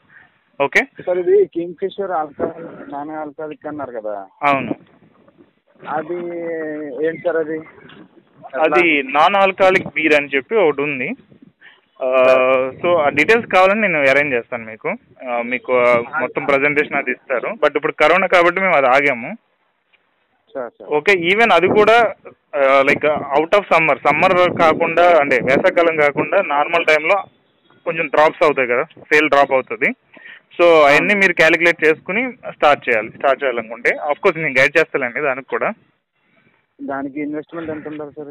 ఓకే? 0.61 1.03
సార్ 1.05 1.17
ఇది 1.17 1.45
king 1.45 1.73
fissure 1.73 2.11
alcohol 2.11 2.91
non 2.93 3.09
alcoholic 3.09 3.67
అన్నారు 3.67 3.91
కదా. 3.91 4.27
అవును. 4.43 4.75
అది 5.97 6.17
ఏంటి 7.07 7.21
సార్ 7.25 7.37
అది? 7.43 7.57
అది 8.65 8.85
నాన్ 9.15 9.35
ఆల్కహాలిక్ 9.41 9.93
బీర్ 9.97 10.15
అని 10.19 10.31
చెప్పి 10.35 10.55
ఒకటి 10.63 10.81
ఉంది. 10.87 11.09
సో 12.81 12.89
ఆ 13.03 13.07
డీటెయిల్స్ 13.17 13.47
కావాలని 13.53 13.81
నేను 13.85 13.99
అరేంజ్ 14.11 14.35
చేస్తాను 14.37 14.65
మీకు. 14.71 14.89
మీకు 15.53 15.71
మొత్తం 16.23 16.43
ప్రజెంటేషన్ 16.51 16.99
అది 16.99 17.11
ఇస్తారు. 17.15 17.49
బట్ 17.63 17.75
ఇప్పుడు 17.79 17.95
కరోనా 18.01 18.27
కాబట్టి 18.35 18.59
మేము 18.65 18.77
అది 18.79 18.89
ఆగాము. 18.95 19.31
ఓకే 20.97 21.13
ఈవెన్ 21.31 21.51
అది 21.57 21.67
కూడా 21.79 21.97
like 22.89 23.07
out 23.37 23.55
of 23.57 23.69
summer 23.73 23.99
summer 24.05 24.35
కాకుండా 24.63 25.05
అంటే 25.21 25.35
వేసవకాలం 25.49 25.97
కాకుండా 26.05 26.37
నార్మల్ 26.53 26.87
టైంలో 26.91 27.17
కొంచెం 27.85 28.07
డ్రాప్స్ 28.13 28.45
అవుతాయి 28.45 28.71
కదా. 28.71 28.85
సేల్ 29.09 29.29
డ్రాప్ 29.33 29.53
అవుతుంది. 29.57 29.89
సో 30.59 30.65
అవన్నీ 30.87 31.13
మీరు 31.19 31.33
క్యాలిక్యులేట్ 31.41 31.83
చేసుకుని 31.85 32.21
స్టార్ట్ 32.55 32.81
చేయాలి 32.87 33.09
స్టార్ట్ 33.17 33.41
చేయాలనుకుంటే. 33.43 33.91
ఆఫ్ 34.09 34.19
కోర్స్ 34.23 34.39
నేను 34.41 34.57
గైడ్ 34.57 34.77
చేస్తానండి 34.77 35.21
దానికి 35.27 35.49
కూడా. 35.53 35.69
దానికి 36.79 37.17
ఇన్వెస్ట్మెంట్ 37.25 37.71
ఎంత 37.73 37.87
ఉండాలి 37.91 38.11
సార్ 38.17 38.29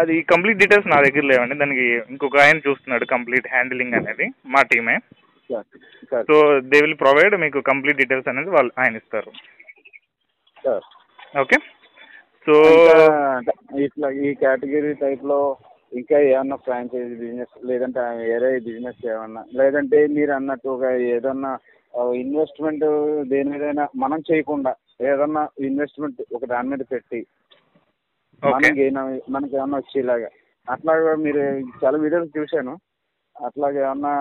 అది 0.00 0.14
కంప్లీట్ 0.32 0.60
డీటెయిల్స్ 0.62 0.88
నా 0.92 0.98
దగ్గర 1.06 1.24
లేవండి. 1.30 1.54
దానికి 1.62 1.84
ఇంకొక 2.12 2.38
ఆయన 2.44 2.64
చూస్తున్నాడు 2.66 3.04
కంప్లీట్ 3.14 3.46
హ్యాండిలింగ్ 3.54 3.98
అనేది 4.00 4.26
మా 4.54 4.62
టీమే 4.72 4.96
సో 6.28 6.36
దే 6.70 6.78
విల్ 6.84 6.98
ప్రొవైడ్ 7.04 7.34
మీకు 7.44 7.58
కంప్లీట్ 7.70 8.00
డీటెయిల్స్ 8.00 8.28
అనేది 8.32 8.50
వాళ్ళు 8.56 8.72
ఆయన 8.82 9.00
ఇస్తారు. 9.00 9.30
సార్ 10.64 10.84
ఓకే 11.42 11.58
సో 12.46 12.54
ఇట్లా 13.86 14.08
ఈ 14.24 14.28
కేటగిరీ 14.42 14.92
టైప్లో 15.04 15.40
ఇంకా 15.92 16.18
ఏమన్నా 16.18 16.56
ఫ్రాంచైజీ 16.56 17.14
బిజినెస్ 17.14 17.54
లేదంటే 17.64 18.00
వేరే 18.16 18.58
బిజినెస్ 18.58 19.06
ఏమన్నా? 19.06 19.44
లేదంటే 19.54 20.06
మీరు 20.06 20.32
అన్నట్టు 20.32 20.68
ఒక 20.68 20.84
ఏదన్నా 20.84 21.52
ఇన్వెస్ట్మెంట్ 22.14 22.84
దేని 23.28 23.50
మీదైనా 23.50 23.88
మనం 23.96 24.20
చేయకుండా 24.30 24.72
ఏదన్నా 25.00 25.48
ఇన్వెస్ట్మెంట్ 25.58 26.20
ఒక 26.32 26.44
దాని 26.44 26.68
మీద 26.68 26.82
పెట్టి 26.92 27.20
ఓకే 28.42 28.50
మనం 28.52 28.78
గెయిన్ 28.78 28.98
మనకి 29.30 29.56
ఏమన్నా 29.56 29.78
వచ్చేలాగా. 29.78 30.28
అట్లాగా 30.68 31.14
మీరు 31.16 31.42
చాలా 31.84 31.98
వీడియోలు 31.98 32.28
చూశాను. 32.38 32.74
అట్లాగే 33.36 33.80
ఏమన్నా 33.80 34.12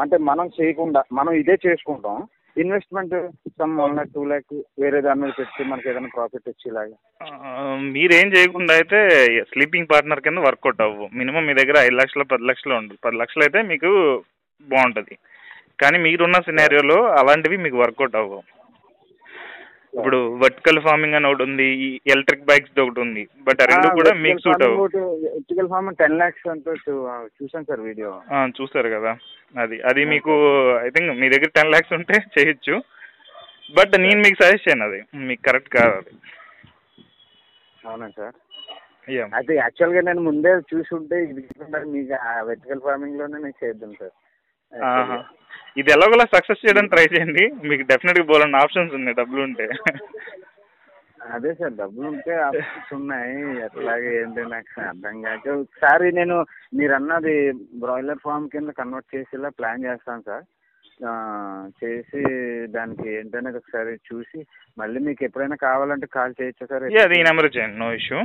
అంటే 0.00 0.16
మనం 0.16 0.46
చేయకుండా 0.60 1.04
మనం 1.12 1.32
ఇదే 1.32 1.56
చేసుకుంటాం. 1.66 2.18
Investment 2.62 3.14
some 3.58 3.72
one 3.82 3.94
lakh 3.96 4.12
two 4.16 4.22
lakh 4.30 4.52
వేరే 4.82 4.98
దాని 5.06 5.20
మీద 5.22 5.32
పెట్టి 5.38 5.62
మనకి 5.70 5.88
ఏదైనా 5.90 6.10
ప్రాఫిట్ 6.16 6.48
వచ్చేలాగా. 6.50 6.96
మీరేం 7.96 8.28
చేయకుండా 8.34 8.72
అయితే 8.80 8.98
స్లీపింగ్ 9.52 9.90
పార్ట్నర్ 9.92 10.24
కింద 10.26 10.42
వర్కౌట్ 10.46 10.82
అవ్వు. 10.86 11.06
మినిమం 11.20 11.46
మీ 11.48 11.54
దగ్గర 11.60 11.78
ఐదు 11.86 11.96
లక్షలు 12.02 12.26
పది 12.32 12.48
లక్షలు 12.50 12.74
ఉండదు 12.80 12.98
పది 13.06 13.18
లక్షలు 13.22 13.44
అయితే 13.46 13.62
మీకు 13.72 13.90
బాగుంటుంది. 14.72 15.16
కానీ 15.82 15.98
మీరున్న 16.06 16.38
సినారియోలో 16.48 16.98
అలాంటివి 17.20 17.56
మీకు 17.64 17.76
వర్కౌట్ 17.84 18.18
అవ్వవు. 18.20 18.42
ఇప్పుడు 19.94 20.18
వర్టికల్ 20.42 20.78
ఫార్మింగ్ 20.80 21.14
అని 21.14 21.26
ఒకటి 21.26 21.42
ఉంది 21.42 21.66
ఎలక్ట్రిక్ 22.06 22.46
బైక్స్ 22.46 22.80
ఒకటి 22.80 23.00
ఉంది 23.00 23.22
బట్ 23.46 23.60
ఆ 23.62 23.68
రెండు 23.70 23.88
కూడా 23.98 24.12
మీకు 24.24 24.40
suit 24.44 24.64
electrical 24.64 25.68
farm 25.68 25.90
ten 25.96 26.16
lakhs 26.16 26.48
అంటూ 26.48 26.72
చూ- 26.84 27.04
చూశాను 27.36 27.66
సార్ 27.68 27.80
వీడియో 27.80 28.10
చూసారు 28.58 28.88
కదా. 28.88 29.12
అది 29.54 29.76
అది 29.82 30.04
మీకు 30.04 30.32
ఐ 30.82 30.88
థింక్ 30.88 31.12
మీ 31.20 31.28
దగ్గర 31.28 31.50
టెన్ 31.58 31.70
ల్యాక్స్ 31.70 31.92
ఉంటే 31.92 32.16
చేయొచ్చు. 32.34 32.76
బట్ 33.74 33.94
నేను 33.98 34.20
మీకు 34.24 34.38
సజెస్ట్ 34.42 34.68
చేయను 34.68 34.84
అది. 34.84 35.00
మీకు 35.28 35.42
కరెక్ట్ 35.42 35.70
కాదు 35.76 35.94
అది. 36.00 36.12
అవునా 37.86 38.08
సార్? 38.18 38.36
అయితే 39.38 39.54
యాక్చువల్గా 39.54 40.00
నేను 40.00 40.20
ముందే 40.22 40.52
చూసి 40.70 40.94
ఉంటే 40.94 41.16
ఇది 41.22 41.42
మీకు 41.86 42.12
వెర్టికల్ 42.46 42.80
ఫార్మింగ్లోనే 42.80 43.38
నేను 43.38 43.58
చేద్దాం 43.64 43.92
సార్. 44.00 44.14
ఇది 45.80 45.90
ఎలాగోలా 45.94 46.24
సక్సెస్ 46.32 46.62
చేయడానికి 46.64 46.92
ట్రై 46.94 47.04
చేయండి. 47.12 47.44
మీకు 47.68 47.84
డెఫినెట్గా 47.90 48.24
బోలండి 48.30 48.56
ఆప్షన్స్ 48.62 48.96
ఉన్నాయి 48.98 49.18
డబ్బులు 49.20 49.42
ఉంటే. 49.48 49.66
అదే 51.36 51.50
సార్ 51.58 51.74
డబ్బులు 51.80 52.06
ఉంటే 52.08 52.32
ఆప్షన్స్ 52.46 52.90
ఉన్నాయి. 52.98 53.36
ఎట్లాగే 53.66 54.10
ఏంటి 54.22 54.42
నాకు 54.54 54.74
అర్థం 54.88 55.16
కాక 55.22 55.48
ఒకసారి 55.62 56.06
నేను 56.18 56.36
మీరు 56.78 56.94
అన్నది 56.98 57.36
బ్రాయిలర్ 57.84 58.22
ఫామ్ 58.24 58.50
కింద 58.54 58.72
కన్వర్ట్ 58.80 59.14
చేసేలా 59.14 59.50
ప్లాన్ 59.58 59.86
చేస్తాను 59.88 60.24
సార్. 60.28 60.44
చేసి 61.78 62.20
దానికి 62.74 63.06
ఏంటనేది 63.14 63.58
ఒకసారి 63.60 63.92
చూసి 64.08 64.38
మళ్ళీ 64.76 64.98
మీకు 65.06 65.22
ఎప్పుడైనా 65.24 65.56
కావాలంటే 65.62 66.06
కాల్ 66.14 66.36
చేయొచ్చా 66.38 66.66
సార్? 66.70 66.84
యా 66.94 67.02
అది 67.06 67.16
ఈ 67.18 67.26
నెంబర్ 67.26 67.48
చేయండి 67.54 67.78
నో 67.80 67.88
ఇష్యూ 67.98 68.18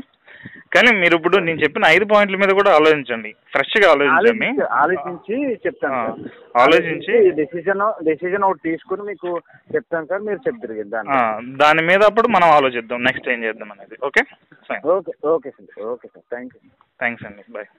కానీ 0.73 0.89
మీరు 0.99 1.15
ఇప్పుడు 1.17 1.37
నేను 1.41 1.61
చెప్పిన 1.63 1.85
ఐదు 1.89 2.05
పాయింట్ల 2.11 2.37
మీద 2.41 2.51
కూడా 2.57 2.71
ఆలోచించండి. 2.75 3.31
ఫ్రెష్గా 3.53 3.87
ఆలోచించండి. 3.89 4.49
ఆలోచించి 4.77 5.35
ఆలోచించి 5.35 5.37
చెప్తాను 5.65 5.95
ఆ, 5.95 6.03
సార్. 6.03 6.29
ఆలోచించి. 6.61 7.13
డెసిజన్ 7.39 7.83
డెసిజన్ 8.07 8.47
ఒకటి 8.47 8.63
తీసుకుని 8.67 9.05
మీకు 9.09 9.31
చెప్తాను 9.75 10.09
సార్ 10.11 10.23
మీరు 10.27 10.41
చెప్తారు 10.47 10.85
దాన్ని. 10.93 11.11
ఆ, 11.13 11.19
దాని 11.61 11.83
మీద 11.89 12.01
అప్పుడు 12.09 12.29
మనం 12.35 12.49
ఆలోచిద్దాం 12.57 13.03
నెక్స్ట్ 13.09 13.29
ఏం 13.29 13.41
చేద్దాం 13.43 13.71
అనేది. 13.75 13.97
Okay 14.09 14.23
fine 14.69 14.85
okay 14.95 15.13
okay 15.33 15.51
sir 15.57 15.85
okay 15.89 16.09
sir 16.09 16.25
thank 16.33 16.55
you 16.55 16.61
thanks 16.99 17.25
అండి 17.29 17.45
బాయ్ 17.49 17.69